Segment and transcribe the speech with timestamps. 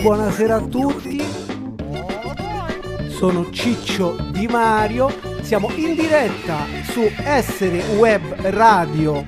[0.00, 1.22] Buonasera, a tutti.
[3.08, 5.10] Sono Ciccio Di Mario.
[5.40, 9.24] Siamo in diretta su Essere Web Radio,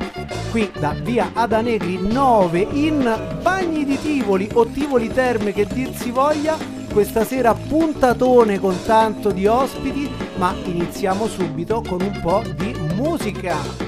[0.51, 5.95] qui da via Ada Negri 9 in Bagni di Tivoli o Tivoli Terme che dir
[5.95, 6.57] si voglia.
[6.93, 13.88] Questa sera puntatone con tanto di ospiti, ma iniziamo subito con un po' di musica.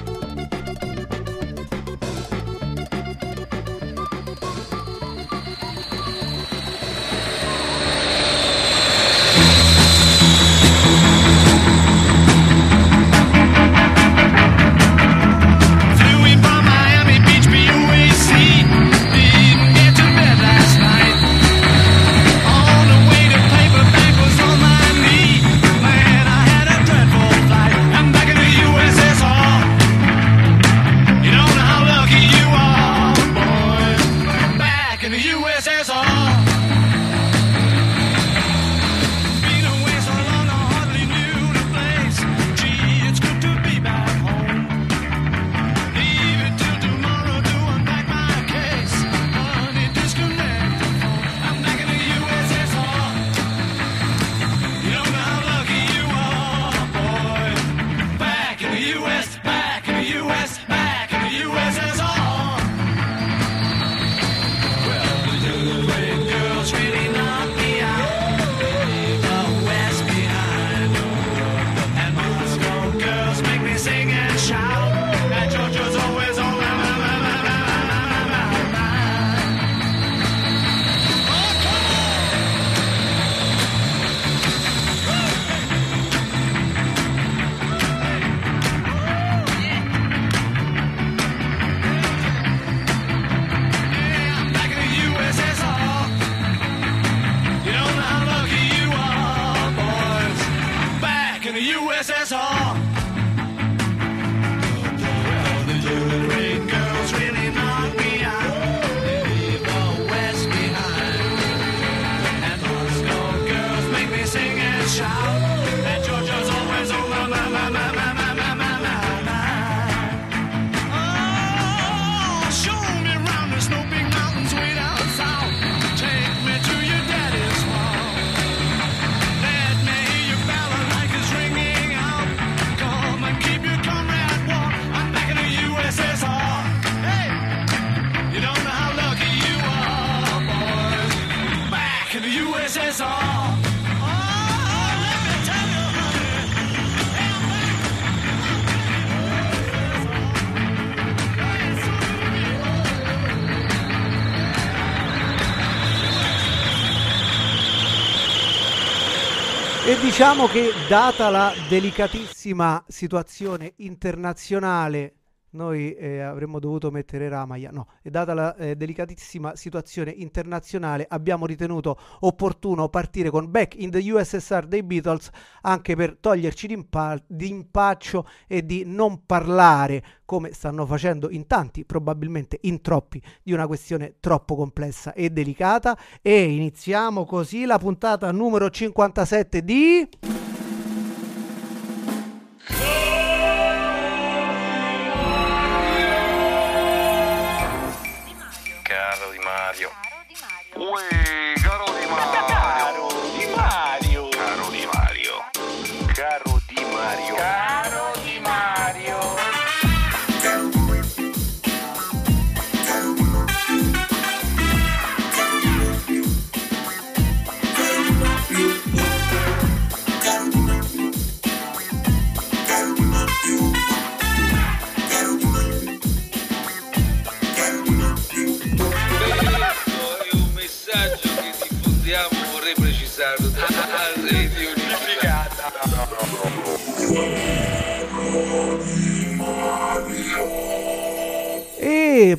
[160.01, 165.20] diciamo che data la delicatissima situazione internazionale
[165.51, 167.71] noi eh, avremmo dovuto mettere Ramaya.
[167.71, 173.91] No, e data la eh, delicatissima situazione internazionale, abbiamo ritenuto opportuno partire con Back in
[173.91, 175.31] the USSR dei Beatles
[175.63, 182.59] anche per toglierci d'impa- d'impaccio e di non parlare, come stanno facendo in tanti, probabilmente
[182.63, 185.99] in troppi, di una questione troppo complessa e delicata.
[186.23, 190.50] E iniziamo così la puntata numero 57 di.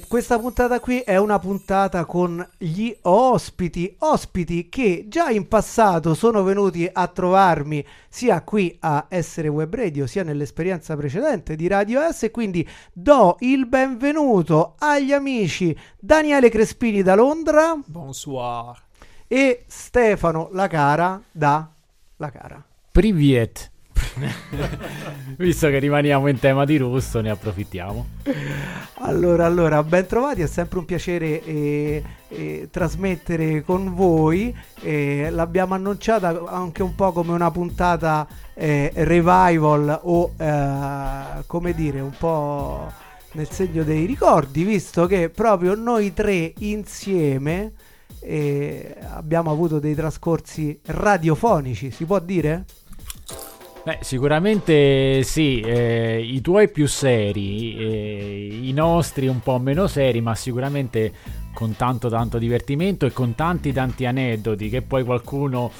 [0.07, 6.44] Questa puntata qui è una puntata con gli ospiti, ospiti che già in passato sono
[6.44, 12.24] venuti a trovarmi sia qui a Essere Web Radio sia nell'esperienza precedente di Radio S
[12.24, 18.80] e quindi do il benvenuto agli amici Daniele Crespini da Londra Bonsoir.
[19.28, 21.68] e Stefano Lacara da
[22.18, 22.63] La Cara.
[25.38, 28.06] Visto che rimaniamo in tema di russo, ne approfittiamo.
[29.00, 34.56] Allora, allora, ben trovati, è sempre un piacere eh, eh, trasmettere con voi.
[34.81, 42.00] eh, l'abbiamo annunciata anche un po' come una puntata eh, revival o eh, come dire,
[42.00, 42.92] un po'
[43.33, 47.71] nel segno dei ricordi, visto che proprio noi tre insieme
[48.19, 52.65] eh, abbiamo avuto dei trascorsi radiofonici, si può dire?
[53.83, 60.22] Beh, sicuramente sì, eh, i tuoi più seri, eh, i nostri un po' meno seri,
[60.22, 61.12] ma sicuramente
[61.51, 65.72] con tanto tanto divertimento e con tanti tanti aneddoti che poi qualcuno...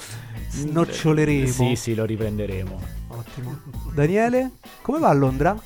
[0.48, 1.46] Snoccioleremo.
[1.46, 2.80] Sì, sì, lo riprenderemo.
[3.08, 3.60] Ottimo.
[3.94, 4.50] Daniele,
[4.82, 5.56] come va a Londra?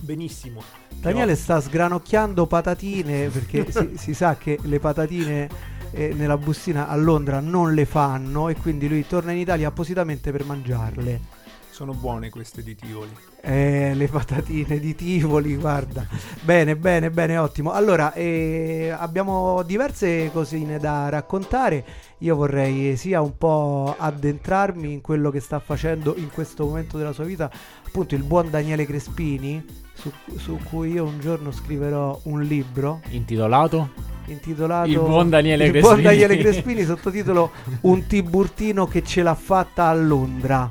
[0.00, 0.62] Benissimo.
[0.88, 5.48] Daniele sta sgranocchiando patatine perché si, si sa che le patatine
[5.92, 10.32] eh, nella bustina a Londra non le fanno e quindi lui torna in Italia appositamente
[10.32, 11.40] per mangiarle.
[11.72, 13.08] Sono buone queste di Tivoli.
[13.40, 16.06] Eh, le patatine di Tivoli, guarda.
[16.42, 17.72] bene, bene, bene, ottimo.
[17.72, 21.82] Allora, eh, abbiamo diverse cosine da raccontare.
[22.18, 27.12] Io vorrei sia un po' addentrarmi in quello che sta facendo in questo momento della
[27.12, 27.50] sua vita,
[27.86, 29.64] appunto il buon Daniele Crespini,
[29.94, 34.10] su, su cui io un giorno scriverò un libro Intitolato?
[34.26, 35.94] intitolato Il buon Daniele Il Crespini.
[35.94, 37.50] buon Daniele Crespini sottotitolo
[37.82, 40.70] Un tiburtino che ce l'ha fatta a Londra.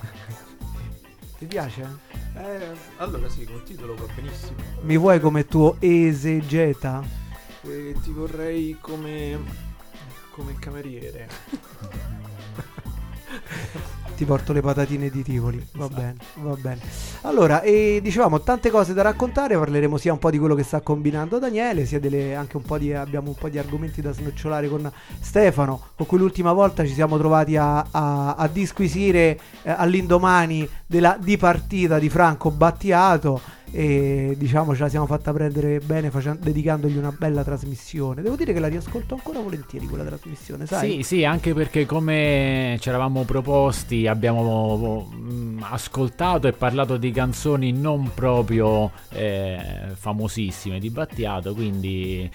[1.41, 1.97] Ti piace?
[2.35, 4.61] Eh, allora sì, col titolo va benissimo.
[4.81, 7.03] Mi vuoi come tuo esegeta?
[7.63, 9.39] Eh, ti vorrei come...
[10.29, 11.27] come cameriere.
[14.21, 15.65] Ti porto le patatine di Tivoli.
[15.71, 16.79] Va bene, va bene.
[17.21, 19.57] Allora, e dicevamo tante cose da raccontare.
[19.57, 22.77] Parleremo sia un po' di quello che sta combinando Daniele, sia delle, anche un po'
[22.77, 22.93] di.
[22.93, 27.17] Abbiamo un po' di argomenti da snocciolare con Stefano, con cui l'ultima volta ci siamo
[27.17, 33.41] trovati a, a- a disquisire eh, all'indomani della dipartita di Franco Battiato.
[33.71, 38.21] E diciamo ce la siamo fatta prendere bene facendo- dedicandogli una bella trasmissione.
[38.21, 40.91] Devo dire che la riascolto ancora volentieri quella trasmissione, sai?
[40.91, 47.71] Sì, sì, anche perché come ci eravamo proposti abbiamo mm, ascoltato e parlato di canzoni
[47.71, 49.59] non proprio eh,
[49.93, 52.29] famosissime di Battiato, quindi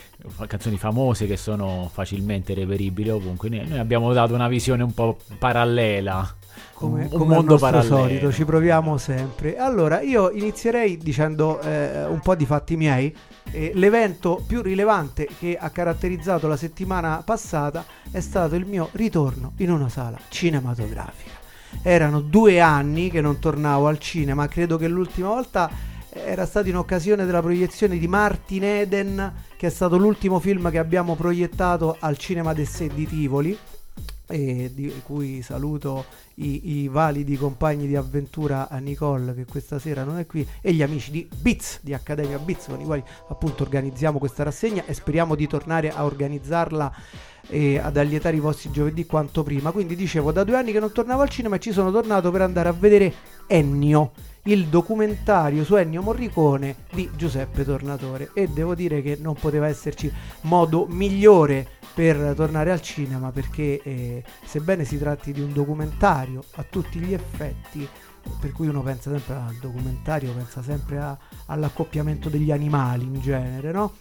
[0.47, 3.49] canzoni famose che sono facilmente reperibili ovunque.
[3.49, 6.35] Noi abbiamo dato una visione un po' parallela.
[6.75, 7.97] come, un, come mondo parallelo.
[7.97, 9.57] solito, ci proviamo sempre.
[9.57, 13.15] Allora, io inizierei dicendo eh, un po' di fatti miei.
[13.51, 19.53] Eh, l'evento più rilevante che ha caratterizzato la settimana passata è stato il mio ritorno
[19.59, 21.35] in una sala cinematografica.
[21.83, 25.71] Erano due anni che non tornavo al cinema, credo che l'ultima volta
[26.25, 30.79] era stato in occasione della proiezione di Martin Eden, che è stato l'ultimo film che
[30.79, 33.57] abbiamo proiettato al cinema del Sé di Tivoli
[34.29, 36.05] e di cui saluto
[36.37, 40.73] i, i validi compagni di avventura a Nicole che questa sera non è qui e
[40.73, 44.95] gli amici di Biz di Accademia Biz con i quali appunto organizziamo questa rassegna e
[44.95, 46.93] speriamo di tornare a organizzarla
[47.49, 49.71] e ad allietare i vostri giovedì quanto prima.
[49.71, 52.43] Quindi dicevo da due anni che non tornavo al cinema e ci sono tornato per
[52.43, 53.15] andare a vedere
[53.47, 54.11] Ennio
[54.47, 60.13] il documentario su Ennio Morricone di Giuseppe Tornatore e devo dire che non poteva esserci
[60.43, 66.65] modo migliore per tornare al cinema perché eh, sebbene si tratti di un documentario a
[66.69, 67.89] tutti gli effetti
[68.41, 73.73] per cui uno pensa sempre al documentario pensa sempre a- all'accoppiamento degli animali in genere
[73.73, 73.95] no?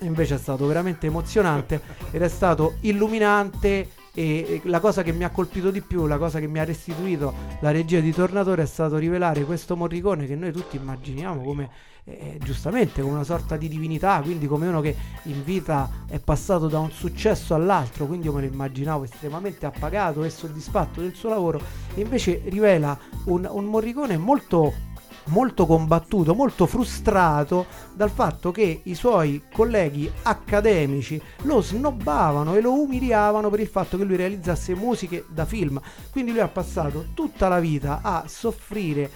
[0.00, 5.30] invece è stato veramente emozionante ed è stato illuminante e la cosa che mi ha
[5.30, 8.96] colpito di più, la cosa che mi ha restituito la regia di Tornatore è stato
[8.96, 11.68] rivelare questo Morricone che noi tutti immaginiamo come
[12.04, 14.94] eh, giustamente come una sorta di divinità, quindi come uno che
[15.24, 20.22] in vita è passato da un successo all'altro, quindi io me lo immaginavo estremamente appagato
[20.22, 21.60] e soddisfatto del suo lavoro,
[21.94, 24.92] e invece rivela un, un Morricone molto
[25.26, 32.72] molto combattuto, molto frustrato dal fatto che i suoi colleghi accademici lo snobbavano e lo
[32.72, 35.80] umiliavano per il fatto che lui realizzasse musiche da film.
[36.10, 39.10] Quindi lui ha passato tutta la vita a soffrire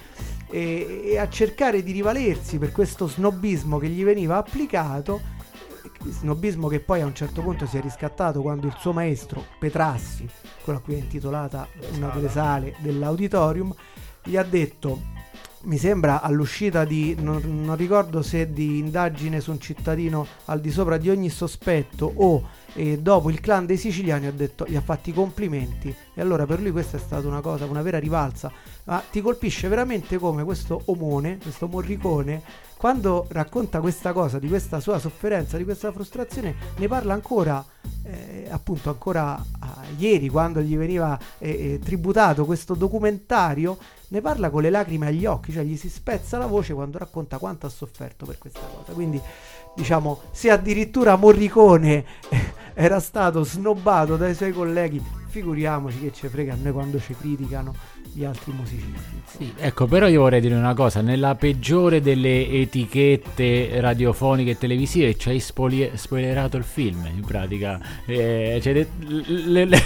[0.50, 5.36] e, e a cercare di rivalersi per questo snobismo che gli veniva applicato.
[6.00, 10.28] Snobismo che poi a un certo punto si è riscattato quando il suo maestro Petrassi,
[10.62, 13.74] quello a cui è intitolata una delle sale dell'auditorium,
[14.22, 15.16] gli ha detto
[15.68, 20.70] mi sembra all'uscita di, non, non ricordo se di indagine su un cittadino al di
[20.70, 24.80] sopra di ogni sospetto o eh, dopo il clan dei siciliani ha detto, gli ha
[24.80, 28.50] fatti i complimenti e allora per lui questa è stata una cosa, una vera rivalsa.
[28.88, 32.42] Ma ti colpisce veramente come questo omone, questo morricone,
[32.78, 37.62] quando racconta questa cosa, di questa sua sofferenza, di questa frustrazione, ne parla ancora,
[38.04, 43.76] eh, appunto ancora ah, ieri quando gli veniva eh, eh, tributato questo documentario,
[44.09, 47.37] ne parla con le lacrime agli occhi, cioè gli si spezza la voce quando racconta
[47.37, 48.92] quanto ha sofferto per questa cosa.
[48.92, 49.21] Quindi
[49.76, 52.07] diciamo, se addirittura Morricone
[52.73, 57.75] era stato snobbato dai suoi colleghi, figuriamoci che ci frega a noi quando ci criticano
[58.18, 59.22] gli altri musicisti.
[59.26, 65.16] Sì, ecco, però io vorrei dire una cosa, nella peggiore delle etichette radiofoniche e televisive
[65.16, 67.78] ci hai spoli- spoilerato il film, in pratica.
[68.06, 68.88] Eh, cioè, le-
[69.26, 69.82] le- le-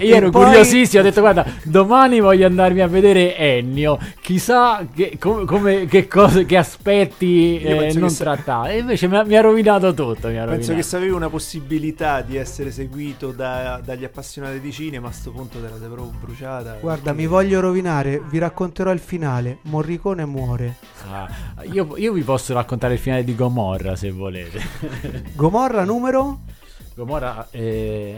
[0.00, 5.16] io ero poi- curiosissimo, ho detto guarda, domani voglio andarmi a vedere Ennio, chissà che,
[5.18, 8.74] com- come- che, cose, che aspetti eh, penso non che sa- trattare.
[8.74, 10.28] E invece mi ha, mi ha rovinato tutto.
[10.28, 10.74] Mi ha Penso rovinato.
[10.76, 15.32] che se avevi una possibilità di essere seguito da- dagli appassionati di cinema, a sto
[15.32, 16.76] punto te la sei proprio bruciata.
[16.80, 19.58] Guarda, perché- mi voglio rovinare, vi racconterò il finale.
[19.62, 20.76] Morricone muore.
[21.10, 21.26] Ah,
[21.62, 24.60] io, io vi posso raccontare il finale di Gomorra se volete.
[25.34, 26.40] Gomorra numero?
[26.94, 28.14] Gomorra, eh,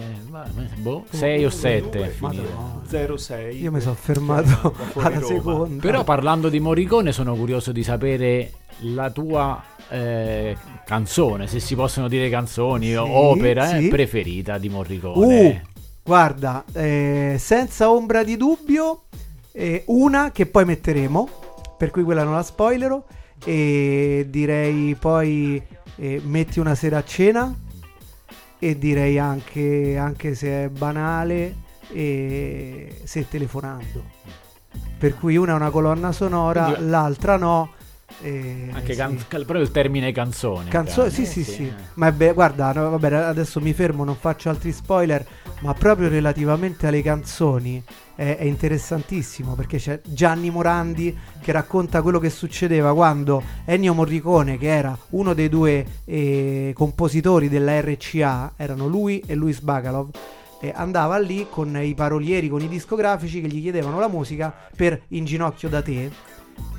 [0.78, 2.16] boh, 6 o 7.
[2.18, 3.16] Madonna.
[3.16, 3.62] 06.
[3.62, 5.26] Io mi sono fermato alla Roma.
[5.26, 5.80] seconda.
[5.80, 12.08] Però parlando di Morricone sono curioso di sapere la tua eh, canzone, se si possono
[12.08, 13.88] dire canzoni o Sì, opera eh, sì.
[13.88, 15.62] preferita di Uh, Morricone.
[16.06, 19.06] Guarda, eh, senza ombra di dubbio,
[19.50, 21.28] eh, una che poi metteremo,
[21.76, 23.04] per cui quella non la spoilerò,
[23.44, 25.60] e direi poi
[25.96, 27.52] eh, metti una sera a cena,
[28.58, 31.56] e direi anche, anche se è banale,
[31.88, 34.14] se telefonando.
[34.98, 37.70] Per cui una è una colonna sonora, Quindi- l'altra no.
[38.23, 38.99] E Anche sì.
[38.99, 40.68] can- proprio il termine canzone.
[40.70, 41.44] Canzone, in sì, pratica.
[41.44, 41.75] sì, sì, eh.
[41.94, 45.25] Ma è be- guarda, no, vabbè, adesso mi fermo, non faccio altri spoiler,
[45.61, 47.82] ma proprio relativamente alle canzoni
[48.14, 54.56] è, è interessantissimo perché c'è Gianni Morandi che racconta quello che succedeva quando Ennio Morricone,
[54.58, 60.11] che era uno dei due eh, compositori della RCA, erano lui e Luis Bacalov.
[60.61, 65.02] eh, andava lì con i parolieri, con i discografici che gli chiedevano la musica per
[65.08, 66.11] In ginocchio da te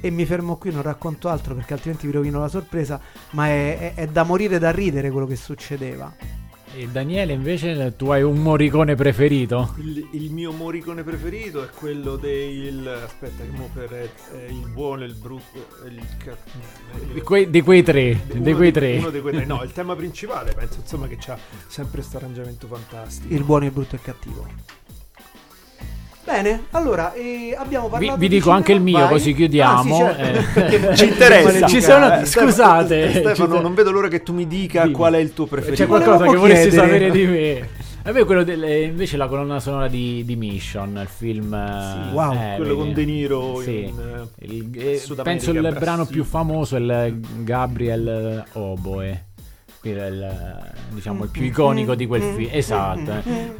[0.01, 2.99] e mi fermo qui, non racconto altro perché altrimenti vi rovino la sorpresa,
[3.31, 6.13] ma è, è- è da morire da ridere quello che succedeva.
[6.75, 9.73] E Daniele, invece, tu hai un Morricone preferito?
[9.77, 12.87] Il, il mio moricone preferito è quello del.
[13.03, 14.11] Aspetta, che mo per eh,
[14.49, 15.65] il buono, il brutto.
[15.87, 16.37] Il, ca-
[17.11, 18.21] Di il- quei, di quei tre.
[18.31, 18.97] uno di quei tre.
[18.97, 19.45] Uno dei quei tre.
[19.45, 23.33] No, il tema principale penso insomma che c'ha sempre questo arrangiamento fantastico.
[23.33, 24.47] Il buono, il brutto e il cattivo.
[26.27, 29.07] Bene, allora eh, abbiamo Vi, parlato vi di dico anche il mio, vai.
[29.07, 30.05] così chiudiamo.
[30.05, 30.59] Ah, sì, certo.
[30.89, 30.95] eh.
[30.97, 31.67] Ci interessa.
[31.67, 34.93] Ci sono, Stefano- scusate, Stefano, sono- non vedo l'ora che tu mi dica Dimmi.
[34.93, 35.81] qual è il tuo preferito.
[35.81, 37.69] C'è qualcosa Volevamo che vorresti sapere di me.
[38.03, 41.53] A me quello del, eh, invece la colonna sonora di, di Mission, il film.
[41.53, 42.75] eh, wow, eh, quello vedi.
[42.75, 43.83] con De Niro Sì.
[43.83, 49.26] in, eh, Il- penso il brano più famoso è il Gabriel Oboe.
[49.89, 52.49] Il, diciamo, il più iconico di quel film.
[52.51, 53.11] Esatto.
[53.23, 53.55] eh.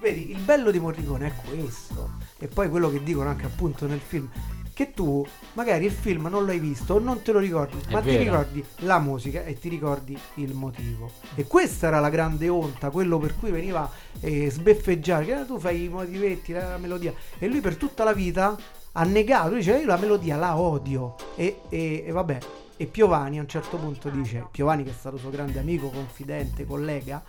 [0.00, 2.10] Vedi, il bello di Morricone è questo.
[2.38, 4.28] E poi quello che dicono anche appunto nel film.
[4.72, 8.00] Che tu magari il film non l'hai visto o non te lo ricordi, È ma
[8.02, 8.22] ti vero.
[8.24, 11.10] ricordi la musica e ti ricordi il motivo.
[11.34, 15.24] E questa era la grande onta, quello per cui veniva eh, sbeffeggiare.
[15.24, 17.10] Che tu fai i motivetti, la melodia.
[17.38, 18.54] E lui per tutta la vita
[18.92, 21.14] ha negato, lui dice io la melodia la odio.
[21.36, 22.38] E, e- e vabbè,
[22.76, 26.66] e Piovani a un certo punto dice, Piovani che è stato suo grande amico, confidente,
[26.66, 27.22] collega,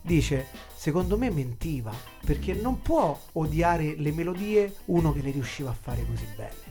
[0.00, 1.92] dice secondo me mentiva
[2.24, 6.70] perché non può odiare le melodie uno che le riusciva a fare così bene.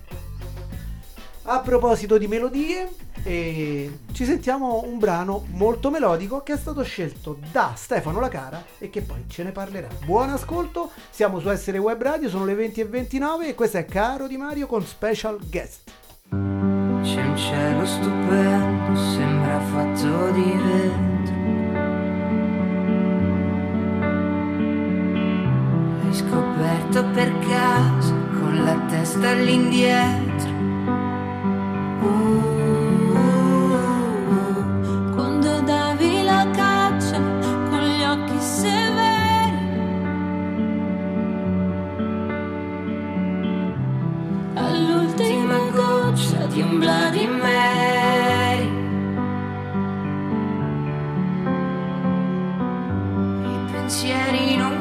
[1.43, 2.87] A proposito di melodie
[3.23, 8.91] eh, ci sentiamo un brano molto melodico che è stato scelto da Stefano Lacara e
[8.91, 9.87] che poi ce ne parlerà.
[10.05, 13.85] Buon ascolto siamo su Essere Web Radio sono le 20 e 29 e questo è
[13.85, 21.35] Caro Di Mario con special guest C'è un cielo stupendo, sembra fatto di vetro.
[26.03, 30.49] Hai scoperto per caso con la testa all'indietro.
[35.15, 37.19] Quando davi la caccia
[37.69, 38.99] con gli occhi severi
[44.53, 45.90] All'ultima goccia
[46.51, 48.69] di un Bloody Mary
[53.45, 54.80] I pensieri non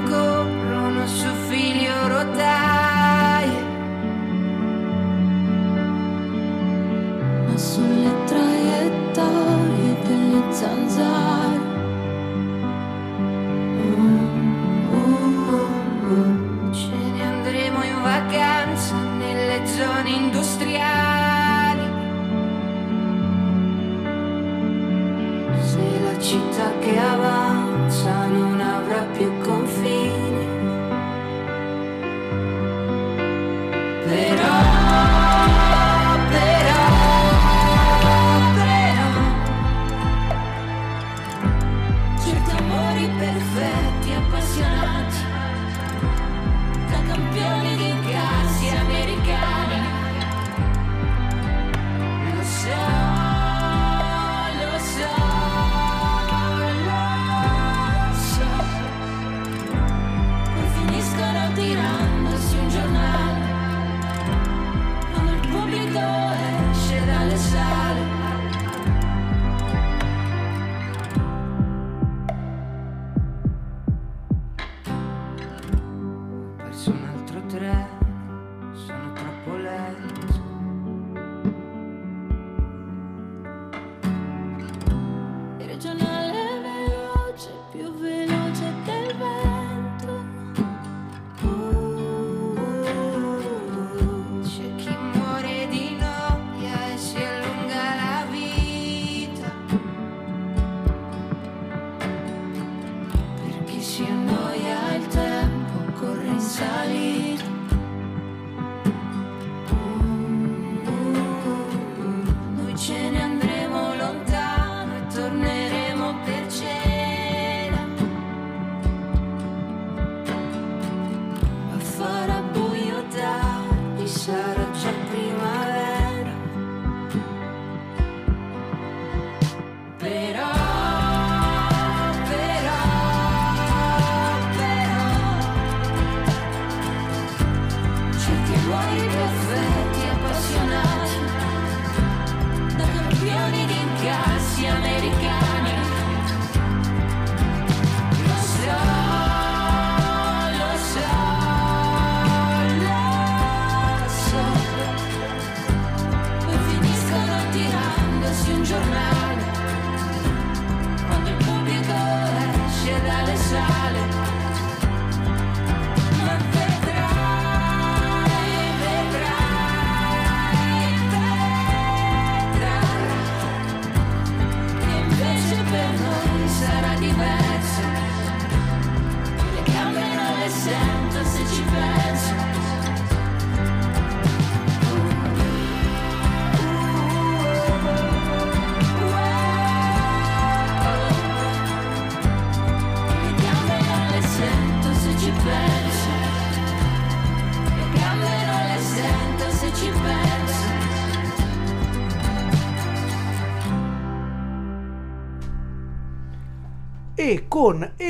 [26.60, 30.48] forza che avanza non avrà più confini.
[34.04, 34.58] Però,
[36.28, 36.84] però,
[38.54, 39.10] però,
[42.22, 45.29] certi amori perfetti, appassionati.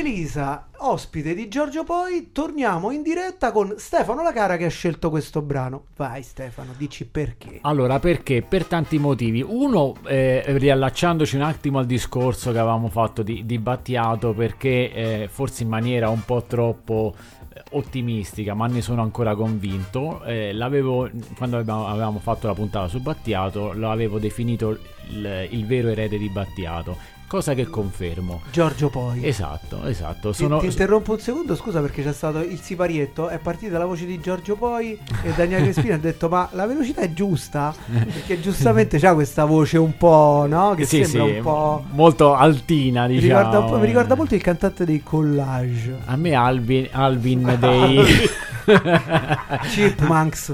[0.01, 5.43] Elisa, ospite di Giorgio Poi, torniamo in diretta con Stefano Lacara che ha scelto questo
[5.43, 5.83] brano.
[5.95, 7.59] Vai Stefano, dici perché.
[7.61, 8.41] Allora, perché?
[8.41, 9.45] Per tanti motivi.
[9.47, 15.27] Uno, eh, riallacciandoci un attimo al discorso che avevamo fatto di, di Battiato, perché eh,
[15.29, 17.13] forse in maniera un po' troppo
[17.53, 20.23] eh, ottimistica, ma ne sono ancora convinto.
[20.23, 24.79] eh, l'avevo, quando avevamo fatto la puntata su Battiato, lo avevo definito
[25.11, 26.97] il, il vero erede di Battiato,
[27.31, 28.41] cosa che confermo.
[28.51, 29.25] Giorgio Poi.
[29.25, 30.31] Esatto, esatto.
[30.31, 33.85] Ti- Sono, ti, interrompo un secondo, scusa perché c'è stato il siparietto, è partita la
[33.85, 37.73] voce di Giorgio Poi e Daniele Crespino ha detto ma la velocità è giusta?
[37.89, 40.73] Perché giustamente c'ha questa voce un po', no?
[40.75, 41.85] Che sì, sembra sì, un po'...
[41.91, 43.37] molto altina, Mi diciamo.
[43.39, 45.99] ricorda, un po'- mi ricorda molto il cantante dei Collage.
[46.03, 48.29] A me Alvin, Alvin dei...
[49.71, 50.53] Chipmunks.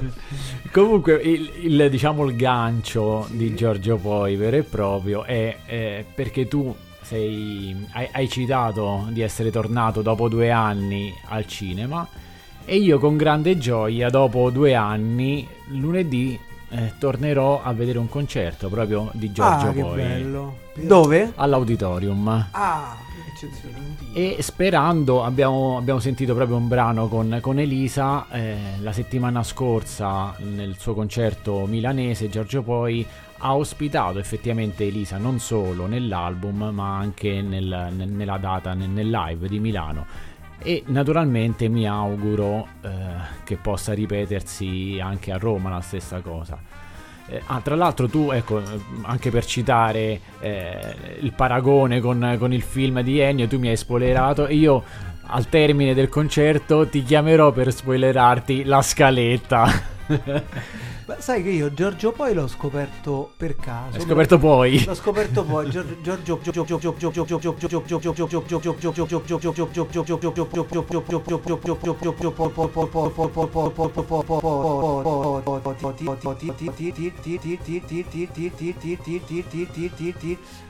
[0.72, 6.48] Comunque il, il, diciamo il gancio di Giorgio Poi vero e proprio è, è perché
[6.48, 12.08] tu sei, hai, hai citato di essere tornato dopo due anni al cinema
[12.66, 16.38] e io con grande gioia dopo due anni lunedì
[16.70, 20.58] eh, tornerò a vedere un concerto proprio di Giorgio ah, che Poi bello.
[20.76, 21.32] Dove?
[21.36, 22.48] all'auditorium.
[22.52, 23.07] Ah.
[24.14, 30.36] E sperando, abbiamo, abbiamo sentito proprio un brano con, con Elisa eh, la settimana scorsa
[30.40, 32.30] nel suo concerto milanese.
[32.30, 33.06] Giorgio poi
[33.40, 39.10] ha ospitato effettivamente Elisa non solo nell'album ma anche nel- nel- nella data, nel, nel
[39.10, 40.06] live di Milano.
[40.60, 42.90] E naturalmente mi auguro eh,
[43.44, 46.60] che possa ripetersi anche a Roma la stessa cosa.
[47.30, 48.62] Eh, ah, tra l'altro tu, ecco,
[49.02, 53.78] anche per citare eh, il paragone con, con il film di Ennio, tu mi hai
[53.78, 54.84] spoilerato e io
[55.30, 59.96] al termine del concerto ti chiamerò per spoilerarti la scaletta.
[61.08, 63.96] Ma sai che io Giorgio poi l'ho scoperto per caso.
[63.96, 64.84] Hai scoperto poi?
[64.84, 65.70] L'ho scoperto poi.
[65.70, 66.38] Giorgio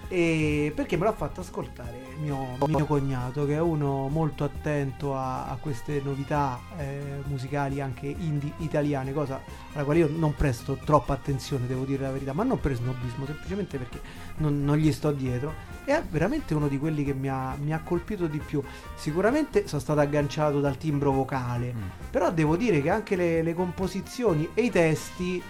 [0.08, 5.48] e perché me l'ha fatto ascoltare mio, mio cognato che è uno molto attento a,
[5.48, 9.42] a queste novità eh, musicali anche indie italiane cosa
[9.74, 13.26] alla quale io non presto troppa attenzione devo dire la verità ma non per snobismo
[13.26, 14.00] semplicemente perché
[14.38, 15.76] non, non gli sto dietro.
[15.86, 18.62] E è veramente uno di quelli che mi ha, mi ha colpito di più.
[18.96, 24.50] Sicuramente sono stato agganciato dal timbro vocale però devo dire che anche le, le composizioni
[24.54, 25.42] e i testi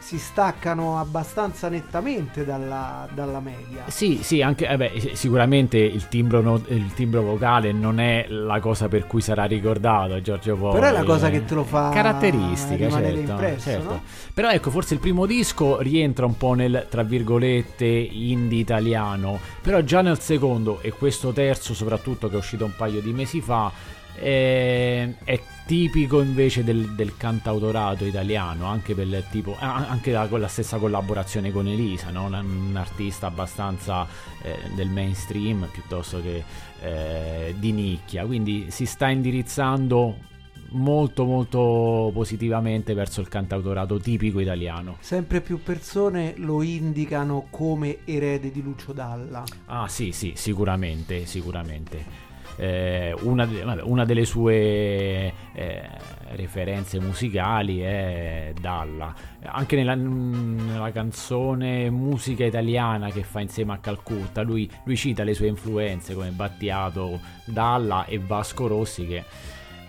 [0.00, 3.84] si staccano abbastanza nettamente dalla, dalla media.
[3.88, 8.58] Sì, sì, anche eh beh, sicuramente il timbro, no- il timbro vocale non è la
[8.60, 10.72] cosa per cui sarà ricordato Giorgio Poi.
[10.72, 13.88] Però è la cosa che te lo fa caratteristica, certo, impresso, certo.
[13.88, 14.02] no?
[14.32, 19.82] Però ecco, forse il primo disco rientra un po' nel tra virgolette indie italiano, però
[19.82, 23.70] già nel secondo e questo terzo soprattutto che è uscito un paio di mesi fa
[24.20, 30.48] è, è tipico invece del, del cantautorato italiano, anche per tipo, anche la, con la
[30.48, 32.24] stessa collaborazione con Elisa, no?
[32.24, 34.06] un, un artista abbastanza
[34.42, 36.44] eh, del mainstream piuttosto che
[36.82, 40.28] eh, di nicchia, quindi si sta indirizzando
[40.72, 44.96] molto molto positivamente verso il cantautorato tipico italiano.
[45.00, 49.44] Sempre più persone lo indicano come erede di Lucio Dalla.
[49.66, 52.29] Ah sì sì, sicuramente, sicuramente.
[52.56, 55.88] Eh, una, vabbè, una delle sue eh,
[56.32, 59.14] referenze musicali è Dalla.
[59.44, 65.34] Anche nella, nella canzone Musica italiana che fa insieme a Calcutta, lui, lui cita le
[65.34, 69.24] sue influenze come Battiato, Dalla e Vasco Rossi che...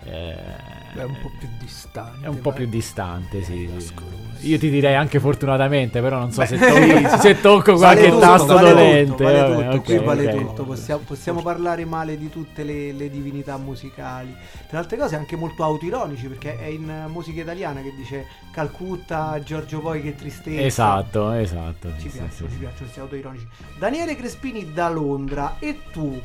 [0.04, 2.26] eh, È un po' più distante.
[2.26, 3.70] è un po' più distante, sì.
[4.40, 8.08] Io ti direi anche fortunatamente, però non so Beh, se, tocco, se tocco Vale qualche
[8.08, 9.10] tutto, tasto vale dolente.
[9.10, 10.40] tutto, vale tutto, ok, qui vale ok.
[10.40, 10.64] tutto.
[10.64, 14.32] Possiamo, possiamo parlare male di tutte le, le divinità musicali.
[14.32, 19.40] Tra le altre cose anche molto autoironici perché è in musica italiana che dice Calcutta,
[19.42, 20.60] Giorgio Poi che tristezza.
[20.60, 21.88] Esatto, esatto.
[21.98, 22.58] Ci sì, piacciono, sì, ci sì.
[22.58, 23.46] piacciono questi autoironici.
[23.78, 26.20] Daniele Crespini da Londra e tu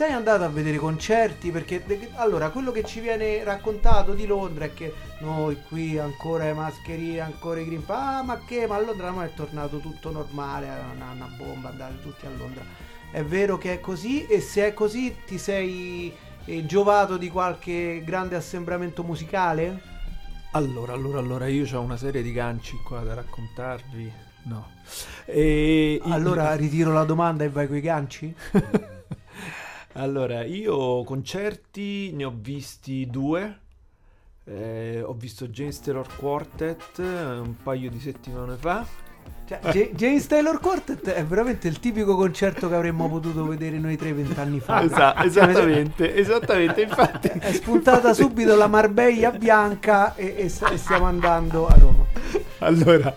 [0.00, 1.84] sei andato a vedere concerti perché
[2.14, 7.20] allora quello che ci viene raccontato di Londra è che noi qui ancora le mascherine,
[7.20, 10.68] ancora i green pass, ah ma che, ma a Londra ormai è tornato tutto normale,
[10.94, 12.62] una, una bomba andare tutti a Londra.
[13.10, 16.10] È vero che è così e se è così ti sei
[16.46, 19.82] eh, giovato di qualche grande assembramento musicale?
[20.52, 24.10] Allora, allora, allora, io ho una serie di ganci qua da raccontarvi.
[24.44, 24.66] No.
[25.26, 28.34] E Allora ritiro la domanda e vai coi ganci?
[29.94, 33.58] Allora, io concerti ne ho visti due.
[34.44, 37.02] Eh, ho visto James Taylor Quartet eh,
[37.38, 38.86] un paio di settimane fa.
[39.46, 43.96] Cioè, J- James Taylor Quartet è veramente il tipico concerto che avremmo potuto vedere noi
[43.96, 44.82] tre vent'anni fa.
[44.82, 46.82] Esa- esattamente, esattamente.
[46.82, 52.04] Infatti, È spuntata subito la Marbella bianca e, e e stiamo andando a Roma.
[52.60, 53.14] allora,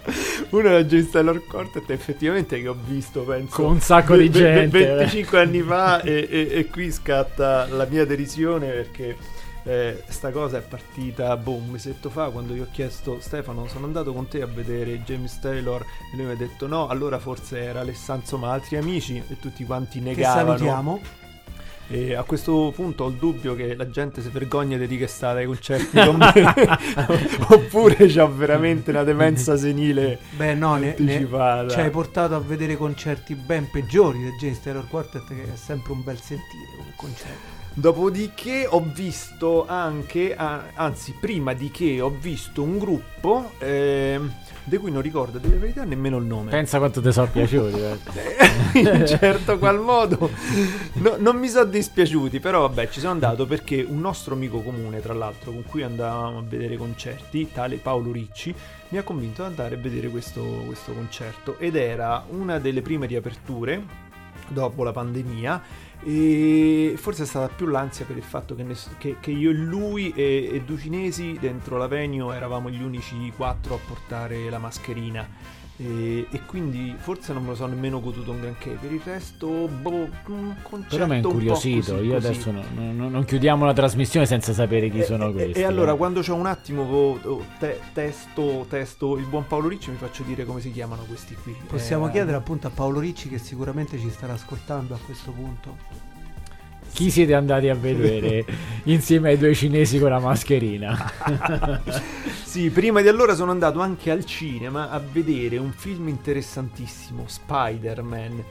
[0.57, 4.85] uno era James Taylor Quartet, effettivamente che ho visto, penso, Con un sacco di gente.
[4.85, 9.17] 25 anni fa e, e- e qui scatta la mia derisione perché
[9.65, 13.85] eh, sta cosa è partita boh, un mesetto fa quando gli ho chiesto Stefano sono
[13.85, 17.59] andato con te a vedere James Taylor e lui mi ha detto no allora forse
[17.61, 21.01] era Alessandro insomma altri amici e tutti quanti Che negavano salutiamo.
[21.88, 25.46] E a questo punto ho il dubbio che la gente si vergogna di stata ai
[25.46, 26.34] concerti con me
[27.50, 31.69] oppure c'ha veramente una demenza senile Beh, no, ne, ne- anticipata.
[31.69, 35.93] ci hai portato a vedere concerti ben peggiori del James Taylor Quartet, che è sempre
[35.93, 37.62] un bel sentire come concerto.
[37.76, 44.32] Dopodiché ho visto anche, anzi prima di che ho visto un gruppo ehm,
[44.65, 46.52] di cui non ricordo della verità nemmeno il nome.
[46.52, 47.80] Pensa quanto ti sono piaciuti.
[47.80, 47.99] eh.
[48.80, 50.30] in certo qual modo
[50.93, 54.99] no- non mi sono dispiaciuti però vabbè ci sono andato perché un nostro amico comune
[54.99, 58.54] tra l'altro con cui andavamo a vedere concerti tale Paolo Ricci
[58.89, 63.06] mi ha convinto ad andare a vedere questo, questo concerto ed era una delle prime
[63.06, 63.82] riaperture
[64.47, 65.62] dopo la pandemia
[66.05, 69.53] e forse è stata più l'ansia per il fatto che, ness- che- che io e
[69.53, 74.57] lui e, e due cinesi dentro la venue eravamo gli unici quattro a portare la
[74.59, 75.27] mascherina
[75.77, 79.47] e, e quindi forse non me lo sono nemmeno goduto un granché per il resto
[79.47, 81.93] boh, un concerto Però mi po' incuriosito.
[81.93, 82.27] così, Io così.
[82.27, 85.59] adesso no- no- no- non chiudiamo la trasmissione senza sapere chi E- sono e, questi.
[85.59, 85.97] e allora eh.
[85.97, 90.21] quando c'ho un attimo oh, oh, te- testo, testo il buon Paolo Ricci mi faccio
[90.23, 93.97] dire come si chiamano questi qui Possiamo Eh, chiedere appunto a Paolo Ricci che sicuramente
[93.97, 96.12] ci starà ascoltando a questo punto.
[96.93, 98.45] Chi siete andati a vedere
[98.84, 101.82] insieme ai due cinesi con la mascherina?
[102.53, 108.43] Sì, prima di allora sono andato anche al cinema a vedere un film interessantissimo, Spider-Man,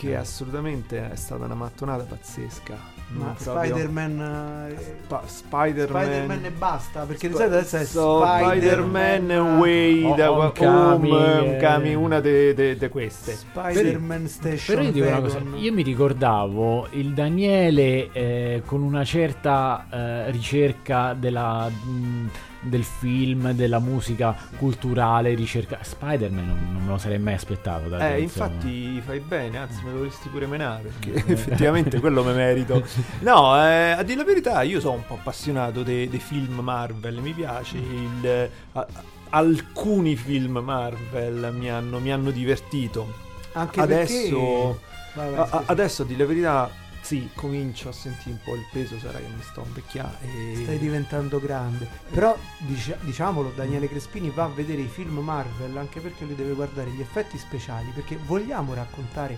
[0.00, 2.98] che assolutamente è stata una mattonata pazzesca.
[3.12, 4.70] Ma Spider-Man...
[4.70, 6.02] eh, Spa- Spider-Man...
[6.04, 11.12] Spider-Man e basta, perché di Sp- solito adesso è so, Spider-Man Way, Oh, da- Homecoming,
[11.12, 11.38] eh.
[11.40, 13.34] Homecoming, una di queste.
[13.34, 19.04] Spider-Man Station Però io dico una cosa, io mi ricordavo il Daniele eh, con una
[19.04, 25.78] certa eh, ricerca della, mh, del film, della musica culturale, ricerca...
[25.80, 28.46] Spider-Man non, non me lo sarei mai aspettato Eh, insomma.
[28.50, 32.86] infatti fai bene, anzi me dovresti pure menare perché effettivamente quello me merito.
[33.20, 37.18] No, eh, a dire la verità io sono un po' appassionato dei, dei film Marvel,
[37.20, 38.50] mi piace il...
[38.72, 38.86] a-
[39.32, 43.14] alcuni film Marvel mi hanno, mi hanno divertito.
[43.52, 44.78] Anche adesso,
[45.14, 45.32] perché...
[45.32, 45.64] Vai, a- sì, a- sì.
[45.66, 46.70] adesso a dire la verità,
[47.10, 50.16] sì, comincio a sentire un po' il peso, sarà che mi sto invecchiando.
[50.20, 50.60] E...
[50.62, 51.88] Stai diventando grande.
[52.08, 56.52] Però dici- diciamolo, Daniele Crespini va a vedere i film Marvel anche perché lui deve
[56.52, 57.90] guardare gli effetti speciali.
[57.92, 59.36] Perché vogliamo raccontare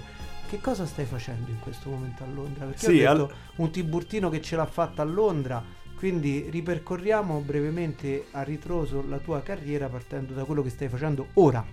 [0.50, 2.66] che cosa stai facendo in questo momento a Londra.
[2.66, 5.64] Perché Sì, ho al- detto un Tiburtino che ce l'ha fatta a Londra.
[5.96, 11.64] Quindi ripercorriamo brevemente a ritroso la tua carriera partendo da quello che stai facendo ora.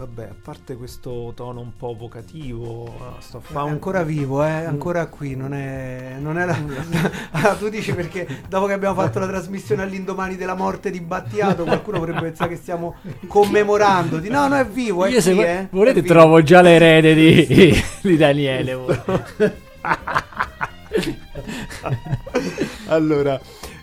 [0.00, 4.42] Vabbè, a parte questo tono un po' vocativo, sto a È fare un- ancora vivo,
[4.42, 6.56] è ancora qui, non è, non è la...
[7.32, 11.64] Ah, tu dici perché dopo che abbiamo fatto la trasmissione all'indomani della morte di Battiato,
[11.64, 12.94] qualcuno potrebbe pensare che stiamo
[13.26, 14.16] commemorando.
[14.16, 14.30] Di...
[14.30, 15.66] No, no, è vivo, è Io se qui, vo- eh.
[15.70, 18.78] volete trovo già l'erede di, di Daniele.
[22.88, 23.38] allora,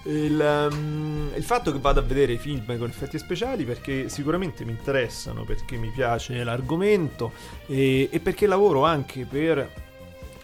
[0.07, 4.63] il, um, il fatto che vado a vedere i film con effetti speciali perché sicuramente
[4.65, 7.31] mi interessano, perché mi piace l'argomento
[7.67, 9.85] e, e perché lavoro anche per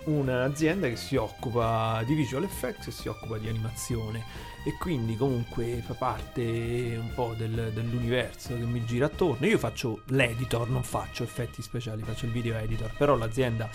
[0.05, 5.81] un'azienda che si occupa di visual effects e si occupa di animazione e quindi comunque
[5.85, 9.45] fa parte un po' del- dell'universo che mi gira attorno.
[9.45, 13.69] Io faccio l'editor, non faccio effetti speciali, faccio il video editor, però l'azienda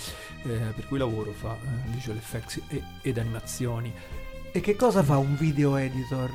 [0.45, 3.93] eh, per cui lavoro fa eh, visual effects e- ed animazioni.
[4.53, 6.31] E che cosa fa un video editor?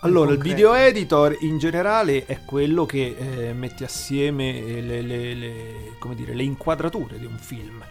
[0.00, 5.34] Allora, il video editor in generale è quello che eh, mette assieme eh, le, le-
[5.34, 7.84] le- come dire, le inquadrature di un film.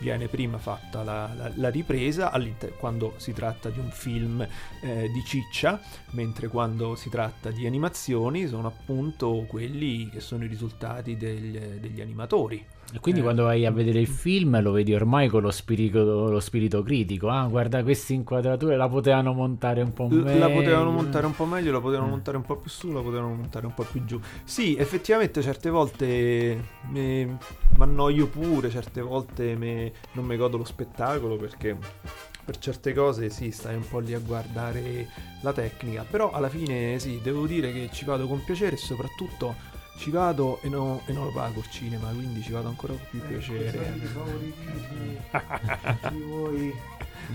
[0.00, 2.32] Viene prima fatta la, la- la ripresa
[2.78, 4.46] quando si tratta di un film
[4.80, 10.46] eh, di ciccia, mentre quando si tratta di animazioni sono appunto quelli che sono i
[10.46, 12.64] risultati degli, degli animatori.
[12.90, 16.30] E quindi Eh, quando vai a vedere il film lo vedi ormai con lo spirito,
[16.30, 17.28] lo spirito critico.
[17.28, 20.38] Ah, guarda queste inquadrature la potevano montare un po' meglio.
[20.38, 22.10] La potevano montare un po' meglio, la potevano Eh.
[22.12, 24.18] montare un po' più su, la potevano montare un po' più giù.
[24.42, 27.36] Sì, effettivamente certe volte mi
[27.78, 31.76] annoio pure, certe volte me- non mi godo lo spettacolo perché
[32.42, 35.08] per certe cose sì, stai un po' lì a guardare
[35.42, 39.54] la tecnica, però alla fine sì, devo dire che ci vado con piacere e soprattutto
[39.98, 43.02] ci vado e, no- e non lo pago il cinema, quindi ci vado ancora con
[43.10, 43.92] più piacere.
[43.96, 45.18] I favoritismi
[46.10, 46.74] di voi,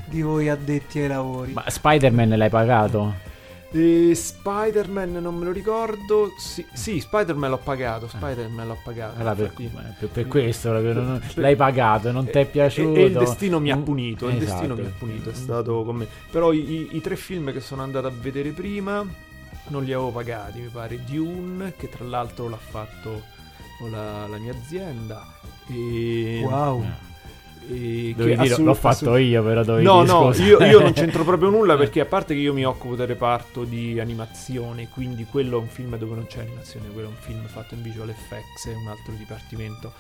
[0.05, 1.53] di voi addetti ai lavori.
[1.53, 3.31] Ma Spider-Man l'hai pagato?
[3.75, 6.31] E Spider-Man non me lo ricordo.
[6.37, 8.07] Sì, sì, Spider-Man l'ho pagato.
[8.07, 9.15] Spider-Man l'ho pagato.
[9.19, 12.45] Allora, per, eh, per- per questo proprio non- Per- l'hai pagato, non ti è E-
[12.45, 12.99] piaciuto.
[12.99, 14.27] E, e il destino mi ha Mm, punito.
[14.29, 14.51] Il esatto.
[14.51, 15.31] destino mi ha punito.
[15.31, 16.07] È stato con me.
[16.29, 19.03] Però i, i- i tre film che sono andato a vedere prima
[19.67, 20.59] non li avevo pagati.
[20.59, 23.21] Mi pare Dune, che tra l'altro l'ha fatto
[23.89, 25.25] la, la mia azienda.
[25.69, 26.83] E, Wow.
[27.69, 30.79] e Dovevi dire, assolut- l'ho fatto assolut- io, però dovevi No, dire, no, io, io
[30.81, 34.89] non c'entro proprio nulla perché a parte che io mi occupo del reparto di animazione,
[34.89, 37.81] quindi quello è un film dove non c'è animazione, quello è un film fatto in
[37.81, 39.93] visual effects, è un altro dipartimento.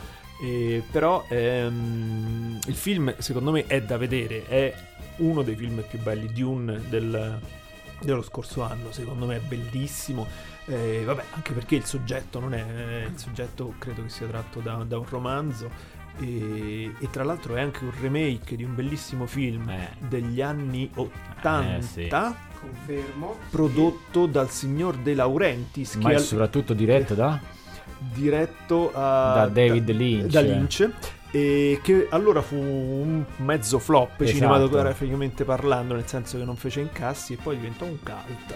[0.43, 4.73] E, però ehm, il film secondo me è da vedere, è
[5.17, 7.39] uno dei film più belli, Dune del,
[8.03, 10.27] dello scorso anno, secondo me è bellissimo.
[10.65, 13.05] Eh, vabbè, anche perché il soggetto non è.
[13.11, 15.69] Il soggetto credo che sia tratto da, da un romanzo.
[16.19, 19.89] E, e tra l'altro è anche un remake di un bellissimo film Eh.
[20.07, 22.07] degli anni 80 Eh, sì.
[22.59, 23.37] Confermo.
[23.49, 27.39] prodotto dal signor De Laurentiis Ma che è è soprattutto diretto da?
[27.97, 30.31] diretto a- Da David Lynch.
[30.31, 30.89] da Lynch,
[31.35, 34.37] e che allora fu un mezzo flop Esatto.
[34.37, 38.55] cinematograficamente parlando nel senso che non fece incassi e poi diventò un cult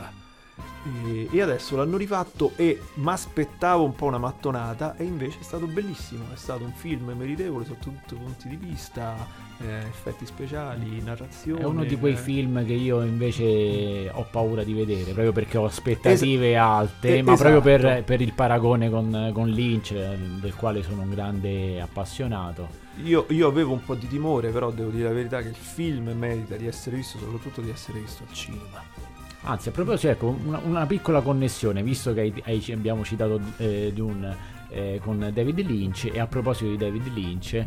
[0.83, 5.43] e, e adesso l'hanno rifatto e mi aspettavo un po' una mattonata e invece è
[5.43, 10.25] stato bellissimo è stato un film meritevole sotto tutti i punti di vista eh, effetti
[10.25, 15.11] speciali narrazione È uno di quei eh, film che io invece ho paura di vedere,
[15.11, 18.03] proprio perché ho aspettative alte, eh, ma proprio per, esatto.
[18.03, 22.85] per il paragone con, con Lynch, eh, del quale sono un grande appassionato.
[23.03, 26.11] Io, io avevo un po' di timore, però devo dire la verità che il film
[26.15, 29.16] merita di essere visto, soprattutto di essere visto al cinema.
[29.49, 33.91] Anzi, a proposito, ecco, una, una piccola connessione, visto che hai- hai- abbiamo citato eh,
[33.95, 34.35] Dune
[34.69, 37.65] eh, con David Lynch, e a proposito di David Lynch,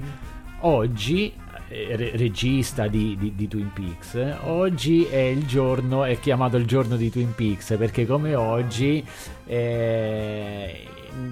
[0.60, 1.32] oggi,
[1.68, 6.66] eh, re- regista di, di- di Twin Peaks, oggi è il giorno, è chiamato il
[6.66, 9.02] giorno di Twin Peaks, perché come oggi...
[9.46, 10.86] eh,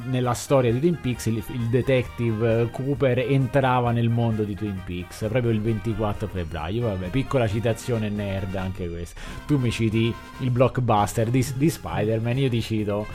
[0.06, 5.26] nella storia di Twin Peaks il, il detective Cooper entrava nel mondo di Twin Peaks
[5.28, 11.28] proprio il 24 febbraio vabbè piccola citazione nerd anche questa tu mi citi il blockbuster
[11.28, 13.06] di, di Spider-Man io ti cito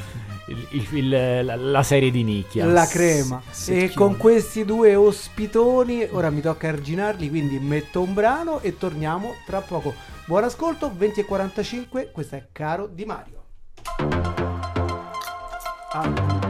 [0.47, 3.41] il- il- il- la, la serie di nicchia La crema.
[3.49, 3.83] secchione.
[3.91, 9.35] E con questi due ospitoni, ora mi tocca arginarli, quindi metto un brano e torniamo
[9.45, 9.93] tra poco.
[10.25, 13.41] Buon ascolto, 20 e 45, questo è Caro Di Mario.
[15.93, 16.42] Am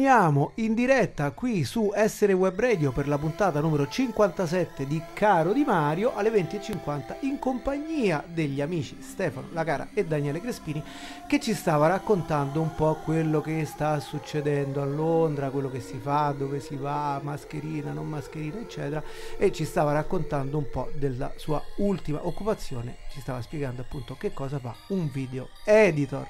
[0.00, 5.52] ritorniamo in diretta qui su Essere Web Radio per la puntata numero 57 di Caro
[5.52, 10.82] Di Mario alle 20.50 in compagnia degli amici Stefano Lacara e Daniele Crespini
[11.28, 15.98] che ci stava raccontando un po' quello che sta succedendo a Londra, quello che si
[15.98, 19.02] fa, dove si va, mascherina, non mascherina, eccetera
[19.36, 24.32] e ci stava raccontando un po' della sua ultima occupazione, ci stava spiegando appunto che
[24.32, 26.26] cosa fa un video editor.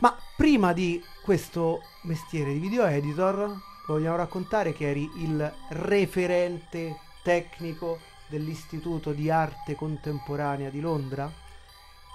[0.00, 3.54] Ma prima di questo mestiere di video editor,
[3.86, 7.98] vogliamo raccontare che eri il referente tecnico
[8.28, 11.30] dell'Istituto di Arte Contemporanea di Londra?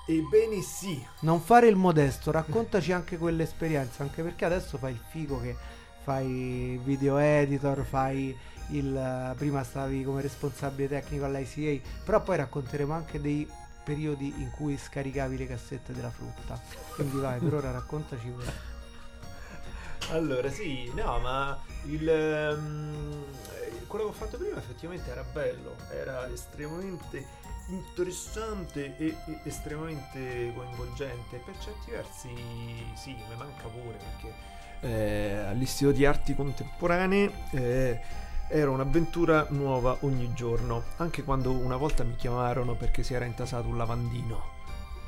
[0.07, 0.99] Ebbene sì.
[1.21, 5.55] Non fare il modesto, raccontaci anche quell'esperienza, anche perché adesso fai il figo che
[6.01, 8.36] fai video editor, fai
[8.69, 13.47] il prima stavi come responsabile tecnico all'ICA, però poi racconteremo anche dei
[13.86, 16.59] periodi in cui scaricavi le cassette della frutta.
[16.95, 18.73] Quindi vai, per ora raccontaci pure.
[20.09, 23.23] Allora, sì, no, ma il, ehm,
[23.88, 27.25] quello che ho fatto prima effettivamente era bello, era estremamente
[27.67, 31.38] interessante e, e estremamente coinvolgente.
[31.38, 32.29] Per certi versi,
[32.95, 38.01] sì, mi manca pure perché eh, all'Istituto di Arti Contemporanee eh,
[38.47, 43.67] era un'avventura nuova ogni giorno, anche quando una volta mi chiamarono perché si era intasato
[43.67, 44.55] un lavandino.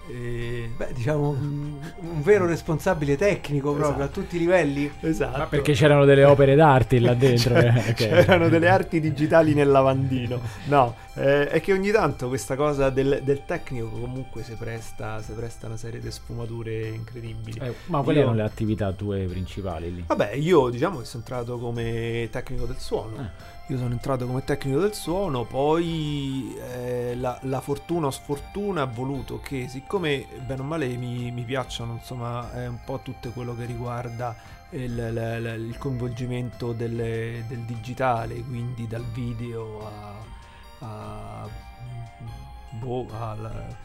[0.09, 0.69] E...
[0.75, 4.19] Beh, diciamo un, un vero responsabile tecnico proprio Esatto.
[4.19, 4.91] a tutti i livelli.
[5.01, 5.37] Esatto.
[5.37, 7.53] Ma perché c'erano delle opere d'arte là dentro?
[7.55, 7.95] C'è- eh, ok.
[7.95, 10.39] C'erano delle arti digitali nel lavandino.
[10.65, 15.33] No, eh, è che ogni tanto questa cosa del, del tecnico comunque si presta, si
[15.33, 17.59] presta una serie di sfumature incredibili.
[17.61, 20.03] Eh, ma quali Io- erano le attività tue principali lì?
[20.07, 23.29] Vabbè, io diciamo che sono entrato come tecnico del suono.
[23.69, 28.85] Io sono entrato come tecnico del suono, poi eh, la, la fortuna o sfortuna ha
[28.85, 33.53] voluto che siccome bene o male mi, mi piacciono insomma eh, un po' tutto quello
[33.57, 34.33] che riguarda
[34.69, 40.13] il, l- l- il coinvolgimento delle- del digitale, quindi dal video a,
[41.43, 41.47] a-
[42.69, 43.75] boh, al-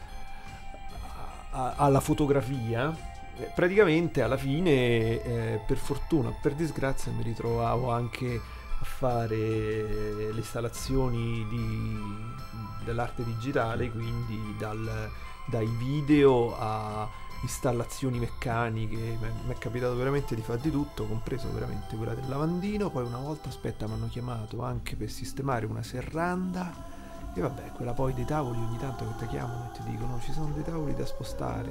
[1.51, 2.95] a- alla fotografia,
[3.37, 8.39] eh, praticamente alla fine, eh, per fortuna per disgrazia, mi ritrovavo anche
[8.83, 15.09] a fare le installazioni di- dell'arte digitale, quindi dal-
[15.45, 17.09] dai video a
[17.41, 22.89] installazioni meccaniche, mi è capitato veramente di fare di tutto, compreso veramente quella del lavandino,
[22.89, 26.92] poi una volta, aspetta, mi hanno chiamato anche per sistemare una serranda
[27.35, 30.31] e vabbè, quella poi dei tavoli ogni tanto che ti chiamano e ti dicono ci
[30.31, 31.69] sono dei tavoli da spostare.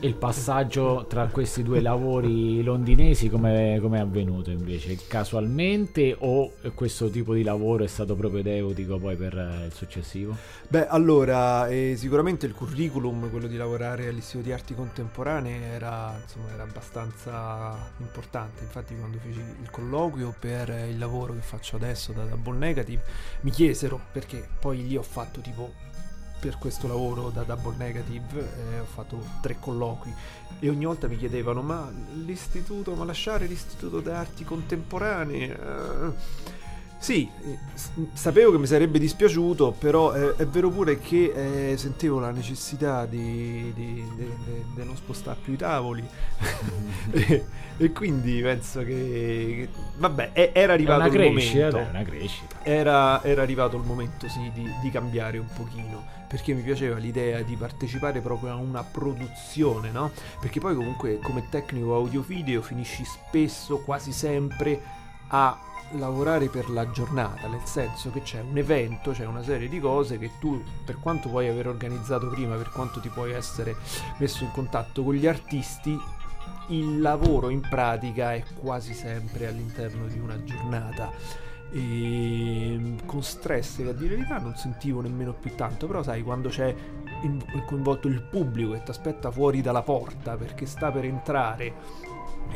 [0.00, 4.98] Eh, Il passaggio tra questi due lavori londinesi come è avvenuto invece?
[5.06, 10.36] Casualmente o questo tipo di lavoro è stato propedeutico poi per eh, il successivo?
[10.68, 16.52] Beh, allora, eh, sicuramente il curriculum, quello di lavorare all'Istituto di Arti Contemporanee, era, insomma,
[16.52, 18.62] era abbastanza importante.
[18.62, 23.02] Infatti, quando feci il colloquio per il lavoro che faccio adesso da Double Negative,
[23.40, 25.72] mi chiesero perché poi lì ho fatto tipo
[26.42, 30.12] per questo lavoro da Double Negative eh, ho fatto tre colloqui
[30.58, 35.58] e ogni volta mi chiedevano ma l'istituto, ma lasciare l'istituto d'arti contemporanee?
[35.58, 36.12] Eh,
[37.02, 37.28] sì,
[38.12, 43.06] sapevo che mi sarebbe dispiaciuto, però eh, è vero pure che eh, sentivo la necessità
[43.06, 44.34] di, di- di-
[44.74, 46.06] di- non spostare più i tavoli
[47.10, 47.44] e,
[47.76, 52.56] e quindi penso che, che- vabbè, è- era arrivato il crescita, momento è una crescita.
[52.62, 57.42] era, era arrivato il momento sì, di, di cambiare un pochino perché mi piaceva l'idea
[57.42, 60.12] di partecipare proprio a una produzione no?
[60.40, 64.80] perché poi comunque come tecnico audio video finisci spesso quasi sempre
[65.28, 65.58] a
[65.98, 70.18] lavorare per la giornata nel senso che c'è un evento c'è una serie di cose
[70.18, 73.76] che tu per quanto puoi aver organizzato prima per quanto ti puoi essere
[74.18, 75.98] messo in contatto con gli artisti
[76.68, 81.10] il lavoro in pratica è quasi sempre all'interno di una giornata.
[81.74, 86.50] E con stress che a dire verità non sentivo nemmeno più tanto però sai quando
[86.50, 86.74] c'è
[87.22, 91.72] in- coinvolto il pubblico che ti aspetta fuori dalla porta perché sta per entrare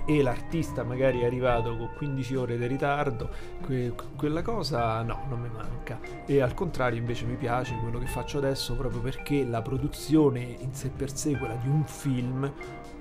[0.04, 3.28] e l'artista magari è arrivato con 15 ore di ritardo
[3.64, 8.06] que- quella cosa no non mi manca e al contrario invece mi piace quello che
[8.06, 12.52] faccio adesso proprio perché la produzione in sé per sé quella di un film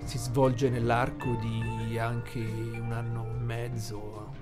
[0.03, 4.33] si svolge nell'arco di anche un anno e mezzo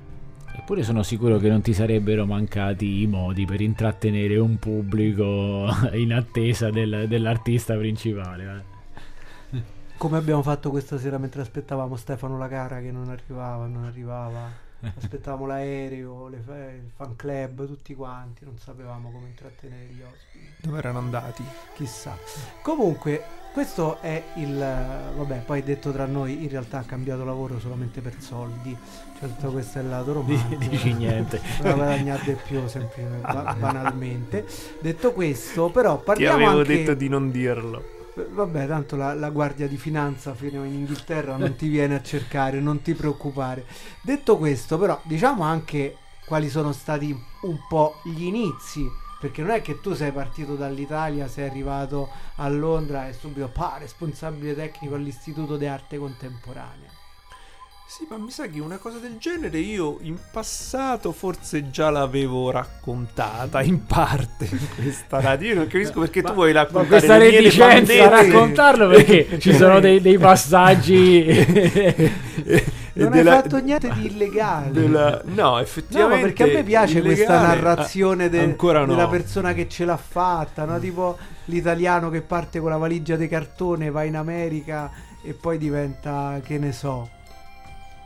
[0.56, 6.14] Eppure sono sicuro che non ti sarebbero mancati i modi per intrattenere un pubblico in
[6.14, 8.44] attesa del- dell'artista principale.
[8.44, 8.73] eh.
[10.04, 14.52] Come abbiamo fatto questa sera mentre aspettavamo Stefano Lacara che non arrivava, non arrivava.
[15.00, 20.56] aspettavamo l'aereo, le il fan club, tutti quanti, non sapevamo come intrattenere gli ospiti.
[20.60, 21.42] Dove erano andati?
[21.76, 22.18] Chissà.
[22.62, 23.24] Comunque,
[23.54, 24.58] questo è il.
[24.58, 28.76] Vabbè, poi detto tra noi, in realtà ha cambiato lavoro solamente per soldi.
[29.18, 30.66] Cioè, tutto questo è il lato romantico.
[30.70, 31.40] dici niente.
[31.64, 32.62] Non guadagnare di più,
[33.22, 34.46] ba- banalmente.
[34.82, 36.76] Detto questo, però Ti parliamo avevo anche.
[36.76, 38.02] detto di non dirlo.
[38.16, 42.60] Vabbè, tanto la, la guardia di finanza fino in Inghilterra non ti viene a cercare,
[42.60, 43.66] non ti preoccupare.
[44.02, 47.12] Detto questo, però, diciamo anche quali sono stati
[47.42, 49.02] un po' gli inizi.
[49.20, 53.78] Perché non è che tu sei partito dall'Italia, sei arrivato a Londra e subito, pa,
[53.80, 56.93] responsabile tecnico all'Istituto di Arte Contemporanea.
[57.86, 62.50] Sì, ma mi sa che una cosa del genere io in passato forse già l'avevo
[62.50, 65.50] raccontata in parte in questa radio.
[65.50, 69.80] Io non capisco perché tu vuoi Ma raccontare questa reticenza a raccontarlo perché ci sono
[69.80, 71.24] dei, dei passaggi
[72.94, 74.72] Non della- hai fatto niente di illegale.
[74.72, 76.16] della- No, No, effettivamente.
[76.16, 78.86] ma perché a me piace questa illegale, narrazione de- no.
[78.88, 80.80] della persona che ce l'ha fatta, no?
[80.80, 81.16] tipo
[81.46, 84.90] l'italiano che parte con la valigia di cartone, va in America
[85.22, 87.08] e poi diventa, che ne so,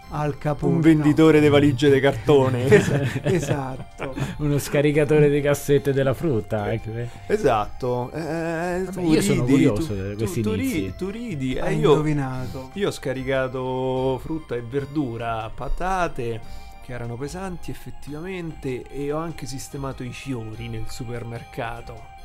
[0.10, 0.74] Al Capone.
[0.76, 2.66] un venditore di valigie di cartone.
[2.68, 2.92] Es-
[3.24, 4.16] esatto.
[4.40, 6.72] uno scaricatore di cassette della frutta.
[6.72, 7.08] ecco, eh.
[7.28, 8.10] Esatto.
[8.12, 10.94] Eh, tu io sono ridi, curioso tu- di questi tu inizi.
[10.98, 11.54] tu ridi.
[11.56, 12.70] eh, Hai io, indovinato.
[12.74, 16.40] io ho scaricato frutta e verdura, patate
[16.84, 22.16] che erano pesanti effettivamente e ho anche sistemato i fiori nel supermercato.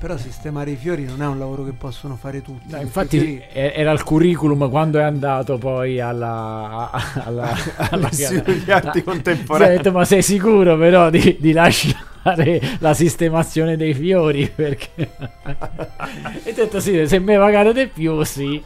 [0.00, 2.72] Però sistemare i fiori non è un lavoro che possono fare tutti.
[2.72, 6.90] No, infatti fiori- era il curriculum quando è andato poi alla,
[7.22, 7.54] alla,
[7.90, 14.48] alla sì, ho detto, ma sei sicuro però di, di lasciare la sistemazione dei fiori?
[14.48, 14.90] Perché
[16.44, 18.62] e ho detto sì se mi pagate di più sì.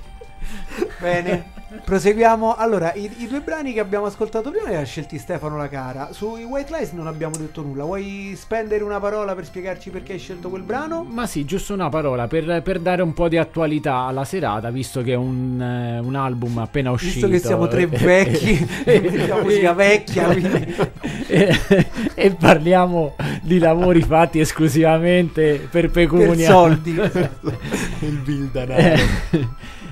[1.01, 1.47] Bene,
[1.85, 2.55] proseguiamo.
[2.55, 6.09] Allora, i, i due brani che abbiamo ascoltato prima li ha scelti Stefano La Cara.
[6.13, 7.85] Sui White Lies non abbiamo detto nulla.
[7.85, 11.05] Vuoi spendere una parola per spiegarci perché hai scelto quel brano?
[11.09, 15.03] Ma sì, giusto una parola per, per dare un po' di attualità alla serata, visto
[15.03, 17.27] che è un, eh, un album appena uscito.
[17.27, 20.25] Visto che siamo tre vecchi, mettiamo musica vecchia.
[20.27, 20.75] quindi-
[21.27, 21.57] e,
[22.15, 26.37] e parliamo di lavori fatti esclusivamente per pecunia.
[26.37, 26.91] per soldi.
[28.01, 28.81] Il Bill danaro.
[28.81, 28.99] Eh,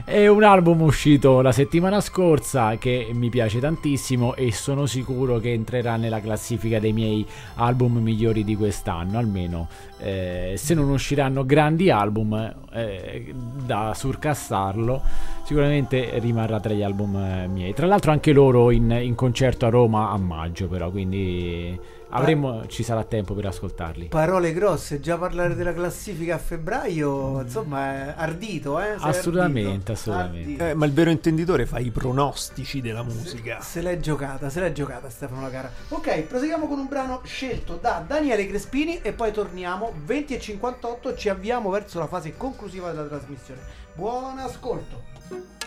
[0.05, 5.53] È un album uscito la settimana scorsa che mi piace tantissimo e sono sicuro che
[5.53, 7.25] entrerà nella classifica dei miei
[7.55, 9.69] album migliori di quest'anno, almeno
[10.01, 12.35] eh, se non usciranno grandi album
[12.73, 13.33] eh,
[13.65, 15.01] da surcassarlo,
[15.45, 17.73] sicuramente rimarrà tra gli album eh, miei.
[17.73, 21.79] Tra l'altro anche loro in, in concerto a Roma a maggio, però, quindi
[22.13, 24.09] avremo, ci sarà tempo per ascoltarli.
[24.09, 28.97] Parole grosse, già parlare della classifica a febbraio, insomma, è ardito, eh?
[28.99, 29.93] Sei Assolutamente, ardito.
[29.93, 30.39] assolutamente.
[30.41, 30.65] Ardito.
[30.65, 33.61] Eh, ma il vero intenditore fa i pronostici della musica.
[33.61, 35.71] Se l'è giocata, se l'è giocata Stefano Lacara.
[35.89, 41.15] Ok, proseguiamo con un brano scelto da Daniele Crespini e poi torniamo 20 e 58,
[41.17, 43.61] ci avviamo verso la fase conclusiva della trasmissione.
[43.95, 45.62] Buon ascolto.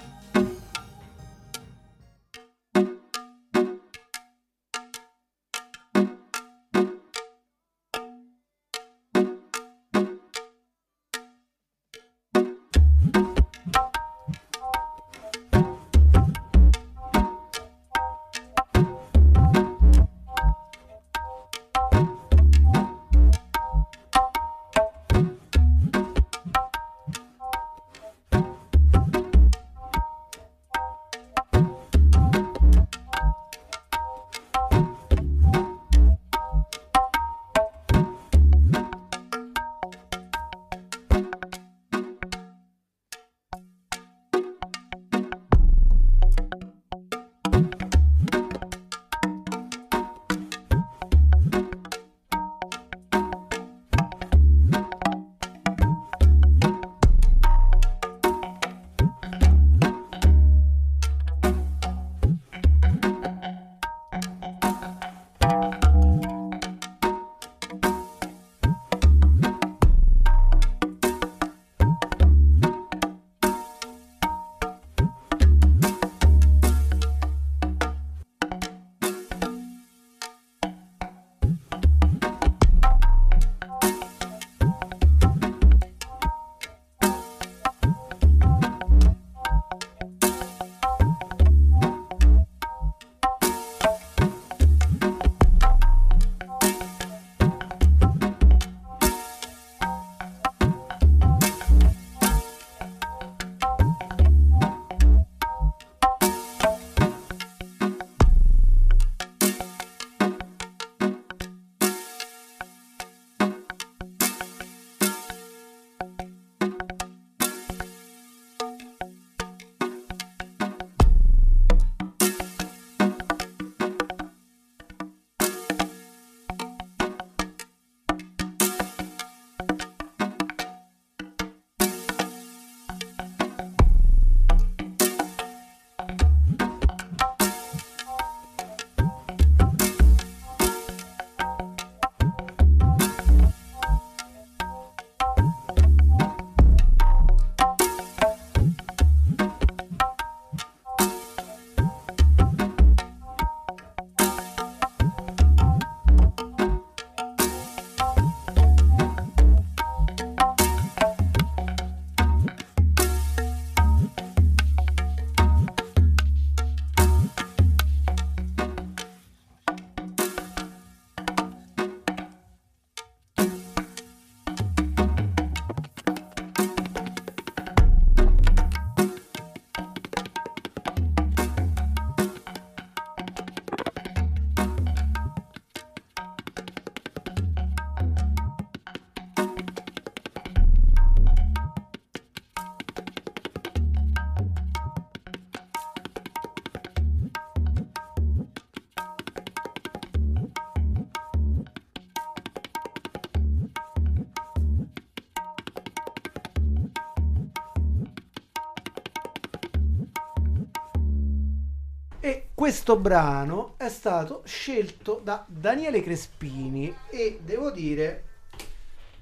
[212.65, 218.23] Questo brano è stato scelto da Daniele Crespini e devo dire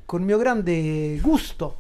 [0.06, 1.80] con mio grande gusto.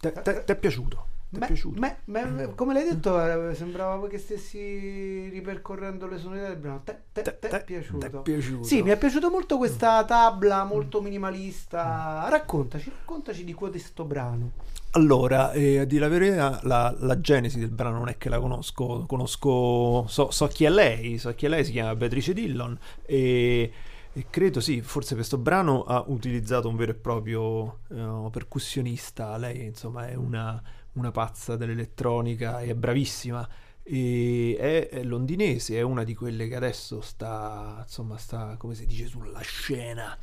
[0.00, 1.06] Ti è piaciuto?
[1.28, 1.78] Ti è piaciuto?
[1.78, 6.80] me- me- come l'hai detto, eh, sembrava che stessi ripercorrendo le sonorità del brano.
[6.84, 8.22] Te è piaciuto?
[8.22, 8.64] piaciuto?
[8.64, 12.28] Sì, mi è piaciuto molto questa tabla molto minimalista.
[12.30, 14.52] Raccontaci, raccontaci di questo brano.
[14.96, 18.40] Allora, eh, a dire la verità, la, la genesi del brano non è che la
[18.40, 22.78] conosco, conosco, so, so chi è lei, so chi è lei, si chiama Beatrice Dillon
[23.04, 23.70] e,
[24.10, 29.66] e credo sì, forse questo brano ha utilizzato un vero e proprio eh, percussionista, lei
[29.66, 30.62] insomma è una,
[30.94, 33.46] una pazza dell'elettronica e è bravissima.
[33.82, 38.86] E è, è londinese, è una di quelle che adesso sta, insomma, sta, come si
[38.86, 40.16] dice, sulla scena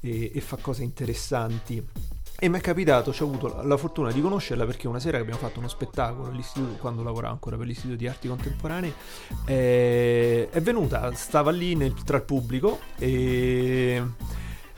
[0.00, 1.84] e, e fa cose interessanti.
[2.44, 5.38] E mi è capitato, ho avuto la, fortuna di conoscerla perché una sera che abbiamo
[5.38, 8.92] fatto uno spettacolo all'istituto, quando lavoravo ancora per l'Istituto di Arti Contemporanee,
[9.46, 14.02] eh, è venuta, stava lì nel- tra il pubblico e,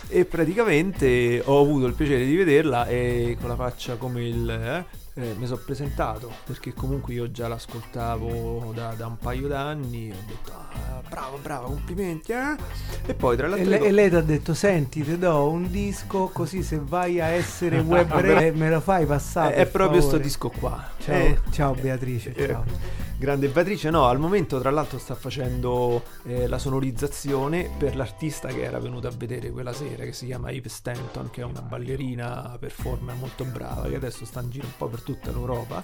[0.08, 4.50] e praticamente ho avuto il piacere di vederla e con la faccia come il...
[4.50, 4.84] eh,
[5.16, 10.22] eh, mi sono presentato perché comunque io già l'ascoltavo da, da un paio d'anni ho
[10.26, 12.56] detto "Ah, bravo bravo complimenti eh?"
[13.06, 15.48] e poi tra E, l'altro le- dico- e lei ti ha detto: Senti, ti do
[15.48, 19.54] un disco così se vai a essere web re, me lo fai passare.
[19.54, 22.34] è, è proprio sto favore?" disco qua Ciao, Eh, ciao Beatrice.
[22.34, 22.64] eh, ciao.
[23.16, 28.62] Grande Beatrice no al momento tra l'altro sta facendo eh, la sonorizzazione per l'artista che
[28.62, 32.56] era venuta a vedere quella sera che si chiama Eve Stanton che è una ballerina
[32.58, 35.82] performer molto brava che adesso sta in giro un po' per tutta l'Europa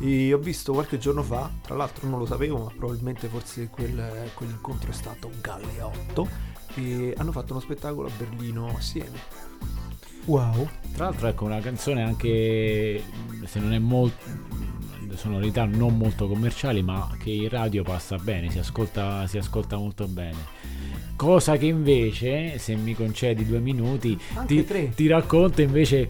[0.00, 4.30] e ho visto qualche giorno fa tra l'altro non lo sapevo ma probabilmente forse quel,
[4.34, 6.28] quell'incontro è stato Galeotto
[6.74, 9.68] e hanno fatto uno spettacolo a Berlino assieme
[10.26, 10.68] Wow.
[10.92, 13.02] Tra l'altro, ecco, una canzone anche
[13.46, 14.24] se non è molto
[15.16, 20.06] sonorità non molto commerciali, ma che in radio passa bene, si ascolta, si ascolta molto
[20.06, 20.38] bene.
[21.20, 24.64] Cosa che invece, se mi concedi due minuti, ti,
[24.94, 26.08] ti racconto invece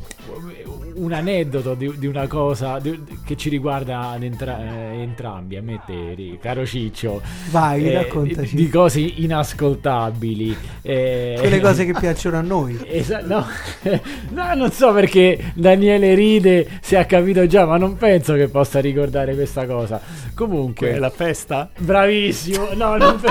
[0.92, 4.58] un aneddoto di, di una cosa di- che ci riguarda ad entra-
[4.92, 7.22] eh, entrambi, a me te, caro Ciccio.
[7.50, 8.54] Vai, Eh, raccontaci.
[8.54, 10.56] Di, cose inascoltabili.
[10.82, 12.78] eh, Quelle cose che piacciono a noi.
[12.86, 13.44] Esa- no,
[14.30, 18.78] no, non so perché Daniele ride se ha capito già, ma non penso che possa
[18.80, 20.00] ricordare questa cosa.
[20.34, 21.68] Comunque, la festa?
[21.78, 22.68] bravissimo.
[22.74, 23.28] No, non pe-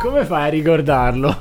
[0.00, 1.36] come fai a ricordarlo?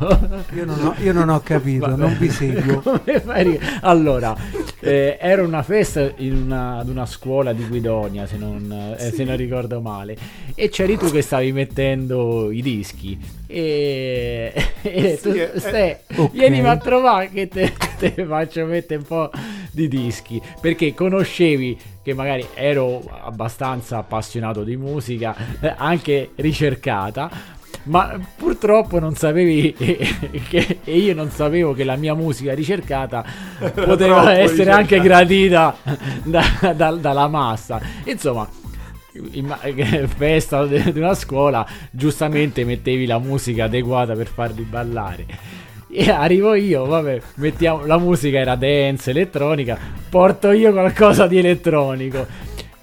[0.54, 1.98] Io non ho, io non ho capito, Vabbè.
[1.98, 2.82] non vi seguo.
[3.24, 4.36] Fai allora,
[4.80, 9.24] eh, era una festa in una, ad una scuola di Guidonia, se non, eh, se
[9.24, 10.18] non ricordo male,
[10.54, 13.18] e c'eri tu che stavi mettendo i dischi.
[13.48, 16.32] E, e Sì, tu, eh, Ste, ok.
[16.32, 19.30] vienimi a trovare che te, te faccio mettere un po'
[19.74, 27.60] di dischi perché conoscevi che magari ero abbastanza appassionato di musica, eh, anche ricercata.
[27.84, 29.74] Ma purtroppo non sapevi
[30.50, 33.24] che, e io non sapevo che la mia musica ricercata
[33.74, 34.78] poteva essere ricercata.
[34.78, 35.76] anche gradita
[36.24, 37.82] da- da- dalla massa.
[38.06, 38.48] Insomma,
[39.34, 45.26] in festa di una scuola, giustamente mettevi la musica adeguata per farli ballare.
[45.94, 49.78] E arrivo io, vabbè, mettiamo la musica era dance, elettronica,
[50.10, 52.26] porto io qualcosa di elettronico.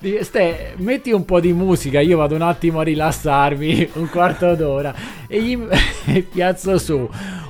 [0.00, 4.94] Ste, metti un po' di musica, io vado un attimo a rilassarmi, un quarto d'ora,
[5.26, 5.58] e gli
[6.30, 7.08] piazzo su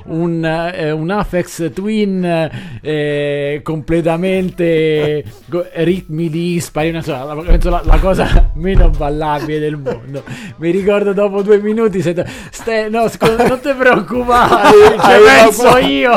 [0.09, 2.51] un, eh, un Apex Twin
[2.83, 9.77] eh, completamente go- ritmi dispari, non so, la, penso la, la cosa meno ballabile del
[9.77, 10.23] mondo.
[10.57, 16.13] Mi ricordo dopo due minuti, sento, Ste, no, scusa, non ti preoccupare, ci penso io.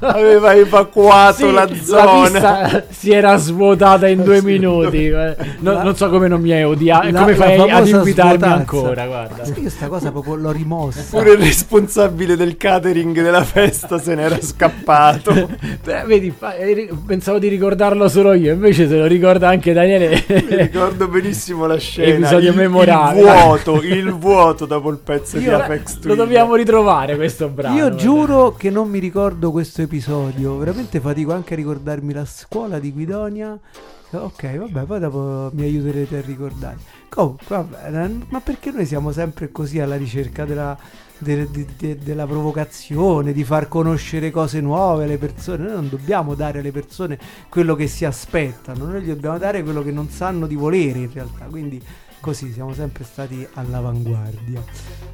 [0.00, 5.06] aveva evacuato Sì, la zona pista si era svuotata in due minuti.
[5.06, 5.36] eh.
[5.60, 7.10] No- La- non so come non mi hai odiato.
[7.10, 8.54] La- come la fai ad invitarmi svuotazza.
[8.54, 9.06] ancora?
[9.06, 9.42] Guarda.
[9.60, 11.02] Io sta cosa proprio l'ho rimossa.
[11.10, 15.32] Pure il responsabile del catering della festa se n'era scappato.
[15.84, 20.24] Beh, vedi, fa- eh, pensavo di ricordarlo solo io, invece se lo ricorda anche Daniele.
[20.28, 22.14] Mi ricordo benissimo la scena.
[22.16, 23.20] Episodio il, memorabile.
[23.30, 26.16] Il vuoto, il vuoto dopo il pezzo di Io- Apex lo Twin.
[26.16, 27.74] dobbiamo ritrovare questo brano.
[27.74, 27.96] Io guarda.
[28.02, 30.56] giuro che non mi ricordo questo episodio.
[30.58, 33.58] Veramente fatico anche a ricordarmi la scuola di Guidonia.
[34.10, 36.76] Ok, vabbè, poi dopo mi aiuterete a ricordare.
[37.08, 40.76] Comunque, vabbè, ma perché noi siamo sempre così alla ricerca della,
[41.18, 45.64] de- de- de- della provocazione, di far conoscere cose nuove alle persone?
[45.64, 49.82] Noi non dobbiamo dare alle persone quello che si aspettano, noi gli dobbiamo dare quello
[49.82, 51.46] che non sanno di volere in realtà.
[51.46, 51.82] Quindi
[52.20, 54.62] così siamo sempre stati all'avanguardia.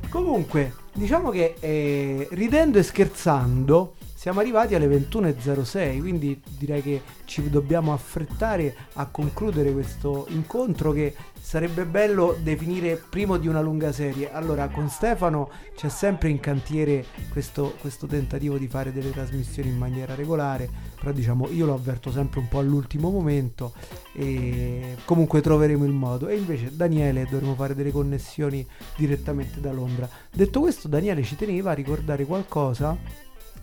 [0.09, 7.51] Comunque, diciamo che eh, ridendo e scherzando siamo arrivati alle 21.06, quindi direi che ci
[7.51, 14.31] dobbiamo affrettare a concludere questo incontro che sarebbe bello definire primo di una lunga serie.
[14.31, 19.77] Allora, con Stefano c'è sempre in cantiere questo, questo tentativo di fare delle trasmissioni in
[19.77, 20.70] maniera regolare,
[21.01, 23.73] però diciamo io lo avverto sempre un po' all'ultimo momento
[24.14, 26.29] e comunque troveremo il modo.
[26.29, 28.64] E invece Daniele dovremo fare delle connessioni
[28.97, 30.09] direttamente da Londra.
[30.33, 32.97] Detto questo, Daniele ci teneva a ricordare qualcosa,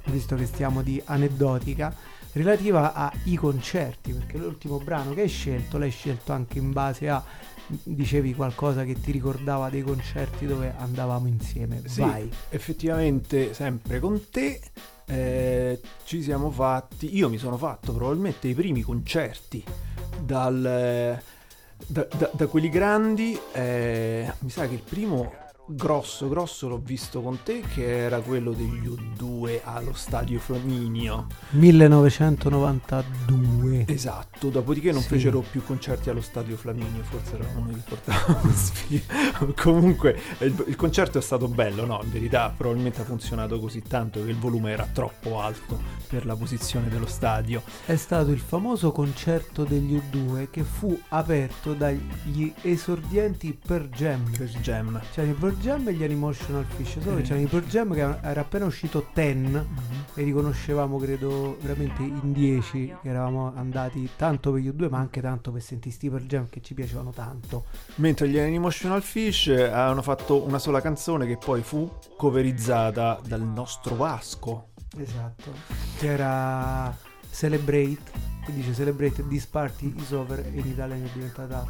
[0.06, 1.94] visto che stiamo di aneddotica,
[2.34, 7.24] relativa ai concerti, perché l'ultimo brano che hai scelto l'hai scelto anche in base a
[7.84, 11.82] dicevi qualcosa che ti ricordava dei concerti dove andavamo insieme.
[11.86, 12.30] Sì, Vai.
[12.50, 14.60] effettivamente sempre con te
[15.06, 19.64] eh, ci siamo fatti, io mi sono fatto probabilmente i primi concerti
[20.20, 21.24] dal, eh,
[21.88, 25.32] da, da- da quelli grandi, eh, mi sa che il primo
[25.72, 31.28] grosso grosso l'ho visto con te che era quello degli U2 allo stadio Flaminio.
[31.52, 33.86] 1992.
[33.88, 35.08] Esatto, dopodiché non Sì.
[35.10, 39.54] fecero più concerti allo stadio Flaminio, forse eravamo noi che portavamo sfiga.
[39.62, 42.00] Comunque il, il concerto è stato bello, no?
[42.04, 46.36] In verità probabilmente ha funzionato così tanto che il volume era troppo alto per la
[46.36, 47.62] posizione dello stadio.
[47.86, 54.30] È stato il famoso concerto degli U2 che fu aperto dagli esordienti per Jam.
[54.36, 55.00] Per Jam.
[55.12, 57.00] C'erano i Pearl Jam e gli Animational Fish.
[57.00, 57.24] Solo che Eh.
[57.24, 59.68] c'erano i Pearl Jam che era appena uscito Ten
[60.14, 64.98] e li conoscevamo credo veramente in 10 che eravamo andati tanto per gli U2 ma
[65.00, 67.66] anche tanto per sentire sti Pearl Jam che ci piacevano tanto.
[67.96, 73.96] Mentre gli Emotional Fish avevano fatto una sola canzone che poi fu coverizzata dal nostro
[73.96, 74.70] Vasco.
[74.98, 75.52] Esatto.
[75.98, 76.96] Che era
[77.32, 77.98] Celebrate.
[78.46, 81.64] Che dice Celebrate This Party is over e in italiano è diventata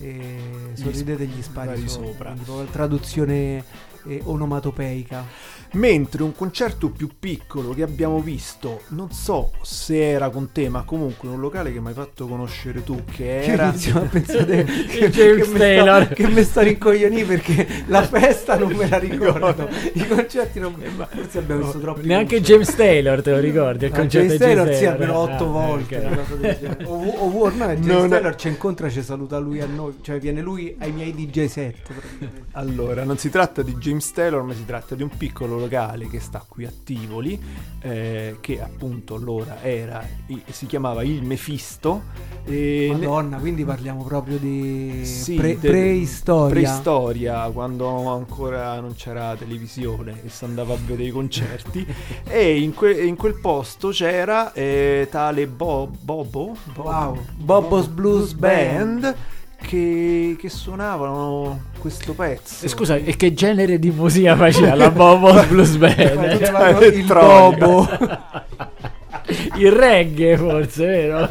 [0.00, 2.34] eh, Sorridete gli spari sopra.
[2.34, 2.34] sopra.
[2.44, 3.64] Quindi traduzione
[4.06, 5.24] eh, onomatopeica.
[5.72, 10.82] Mentre un concerto più piccolo che abbiamo visto, non so se era con te, ma
[10.82, 13.68] comunque in un locale che mi hai fatto conoscere tu, che era...
[13.68, 13.72] a
[14.10, 16.04] pensare che, James che, mi Taylor.
[16.04, 20.74] sta, che mi sta rincoglionì perché la festa non me la ricordo, i concerti non
[20.76, 22.52] me Forse abbiamo visto troppi Neanche concerti.
[22.52, 23.84] James Taylor te lo ricordi?
[23.86, 25.00] Il Ah, concerto James di Taylor James sì, Taylor.
[25.02, 26.84] almeno Ah, otto volte del genere.
[26.86, 30.40] o, o, ormai James Non- Taylor ci incontra ci saluta lui a noi cioè viene
[30.40, 31.76] lui ai miei DJ set.
[32.52, 36.20] Allora, non si tratta di James Taylor, ma si tratta di un piccolo locale che
[36.20, 37.40] sta qui a Tivoli,
[37.80, 40.04] eh, che appunto allora era,
[40.50, 42.02] si chiamava il Mefisto.
[42.44, 49.34] E ne- Madonna quindi parliamo proprio di Sì, pre- preistoria Preistoria, quando ancora non c'era
[49.36, 51.86] televisione e si andava a vedere i concerti.
[52.26, 59.14] e in, que- in quel posto c'era eh, tale Bo- Bobo, Wow, Bobos Blues Band.
[59.60, 62.64] Che, che suonavano questo pezzo.
[62.64, 65.96] E scusa, e che genere di musica faceva la Bobo Blues Band?
[65.96, 67.04] Facevano il.
[67.04, 67.88] Bobo
[69.56, 71.28] Il reggae forse, vero?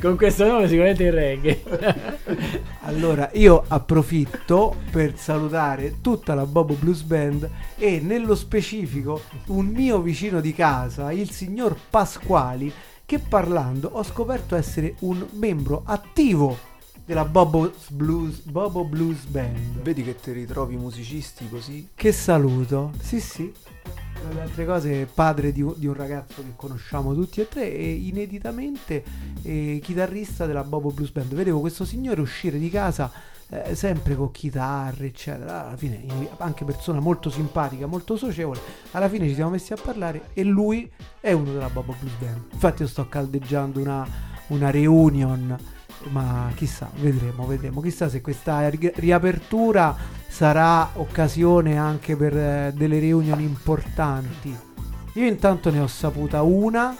[0.00, 1.62] Con questo nome sicuramente il reggae.
[2.84, 10.00] Allora, io approfitto per salutare tutta la Bobo Blues Band e nello specifico un mio
[10.00, 12.72] vicino di casa, il signor Pasquali,
[13.06, 16.69] che parlando ho scoperto essere un membro attivo
[17.10, 19.82] della Bobo Blues, Bobo Blues Band.
[19.82, 21.88] Vedi che ti ritrovi musicisti così?
[21.92, 22.92] Che saluto.
[23.00, 23.52] Sì, sì.
[23.82, 27.74] Tra le altre cose, padre di, un- di un ragazzo che conosciamo tutti e tre
[27.74, 29.02] e ineditamente
[29.42, 31.34] eh, chitarrista della Bobo Blues Band.
[31.34, 33.10] Vedevo questo signore uscire di casa
[33.48, 35.66] eh, sempre con chitarre, eccetera.
[35.66, 36.06] Alla fine,
[36.36, 38.60] anche persona molto simpatica, molto socievole.
[38.92, 40.88] Alla fine ci siamo messi a parlare e lui
[41.18, 42.52] è uno della Bobo Blues Band.
[42.52, 44.06] Infatti, io sto caldeggiando una,
[44.46, 45.78] una reunion.
[46.08, 47.80] Ma chissà, vedremo, vedremo.
[47.80, 49.94] Chissà se questa ri- riapertura
[50.26, 54.56] sarà occasione anche per eh, delle riunioni importanti.
[55.14, 56.96] Io intanto ne ho saputa una,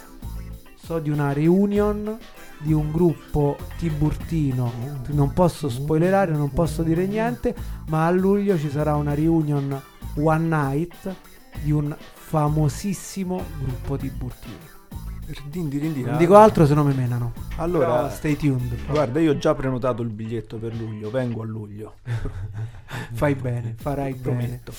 [0.77, 2.19] so di una reunion
[2.59, 4.71] di un gruppo tiburtino,
[5.09, 7.55] non posso spoilerare, non posso dire niente,
[7.89, 9.81] ma a luglio ci sarà una reunion
[10.17, 11.15] one night
[11.63, 14.80] di un famosissimo gruppo tiburtino.
[15.33, 16.09] Rindindi, rindindi.
[16.09, 17.33] Non dico altro se no mi menano.
[17.57, 18.87] Allora, Però stay tuned.
[18.87, 21.95] guarda, io ho già prenotato il biglietto per luglio, vengo a luglio.
[23.13, 24.23] Fai bene, farai bene.
[24.23, 24.73] Prometto.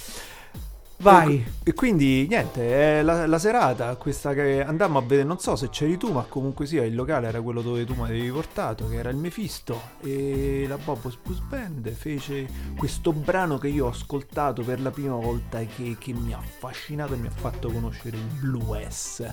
[0.98, 1.44] Vai.
[1.64, 5.70] E quindi niente, è la, la serata, questa che andammo a vedere, non so se
[5.70, 8.98] c'eri tu, ma comunque sia il locale era quello dove tu mi avevi portato, che
[8.98, 12.48] era il Mefisto, e la Bobos Blues Band fece
[12.78, 16.38] questo brano che io ho ascoltato per la prima volta e che, che mi ha
[16.38, 19.24] affascinato e mi ha fatto conoscere il blues.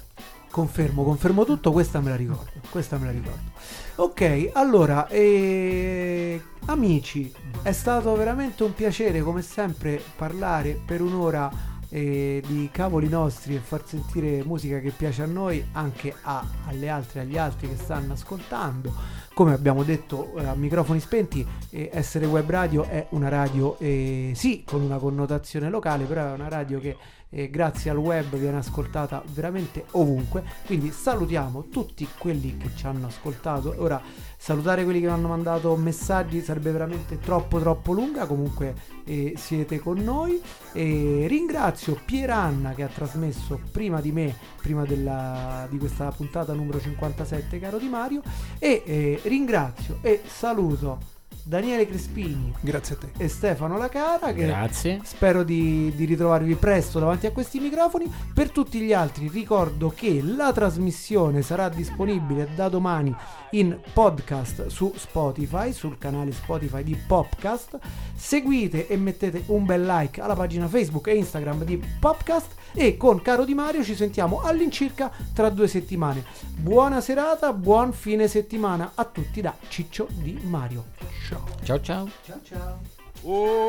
[0.51, 2.51] Confermo, confermo tutto, questa me la ricordo.
[2.71, 3.51] Questa me la ricordo.
[3.97, 7.33] Ok, allora, eh, amici,
[7.63, 13.59] è stato veramente un piacere come sempre parlare per un'ora eh, di cavoli nostri e
[13.61, 18.13] far sentire musica che piace a noi anche a- alle altre, agli altri che stanno
[18.13, 18.93] ascoltando.
[19.33, 24.33] Come abbiamo detto eh, a microfoni spenti, eh, essere web radio è una radio eh,
[24.35, 26.97] sì con una connotazione locale, però è una radio che
[27.31, 30.43] eh, grazie al web viene ascoltata veramente ovunque.
[30.67, 33.75] Quindi salutiamo tutti quelli che ci hanno ascoltato.
[33.79, 34.01] Ora
[34.37, 38.27] salutare quelli che hanno mandato messaggi sarebbe veramente troppo troppo lunga.
[38.27, 38.75] Comunque
[39.05, 40.41] eh, siete con noi.
[40.73, 46.81] E ringrazio Pieranna che ha trasmesso prima di me, prima della- di questa puntata numero
[46.81, 48.23] 57, caro Di Mario.
[48.59, 51.17] E eh, ringrazio e saluto
[51.49, 52.53] Daniele Crespini.
[52.61, 53.25] Grazie a te.
[53.25, 55.01] E Stefano Lacara che Grazie.
[55.03, 58.05] Spero di, di ritrovarvi presto davanti a questi microfoni.
[58.35, 63.17] Per tutti gli altri ricordo che la trasmissione sarà disponibile da domani
[63.53, 67.79] in podcast su Spotify, sul canale Spotify di Popcast.
[68.15, 73.23] Seguite e mettete un bel like alla pagina Facebook e Instagram di Popcast e con
[73.23, 76.25] Caro Di Mario ci sentiamo all'incirca tra due settimane.
[76.57, 80.85] Buona serata, buon fine settimana a tutti da Ciccio Di Mario.
[81.29, 81.45] Ciao.
[81.63, 82.09] Ciao ciao.
[82.25, 82.81] Ciao ciao.
[83.23, 83.68] Oh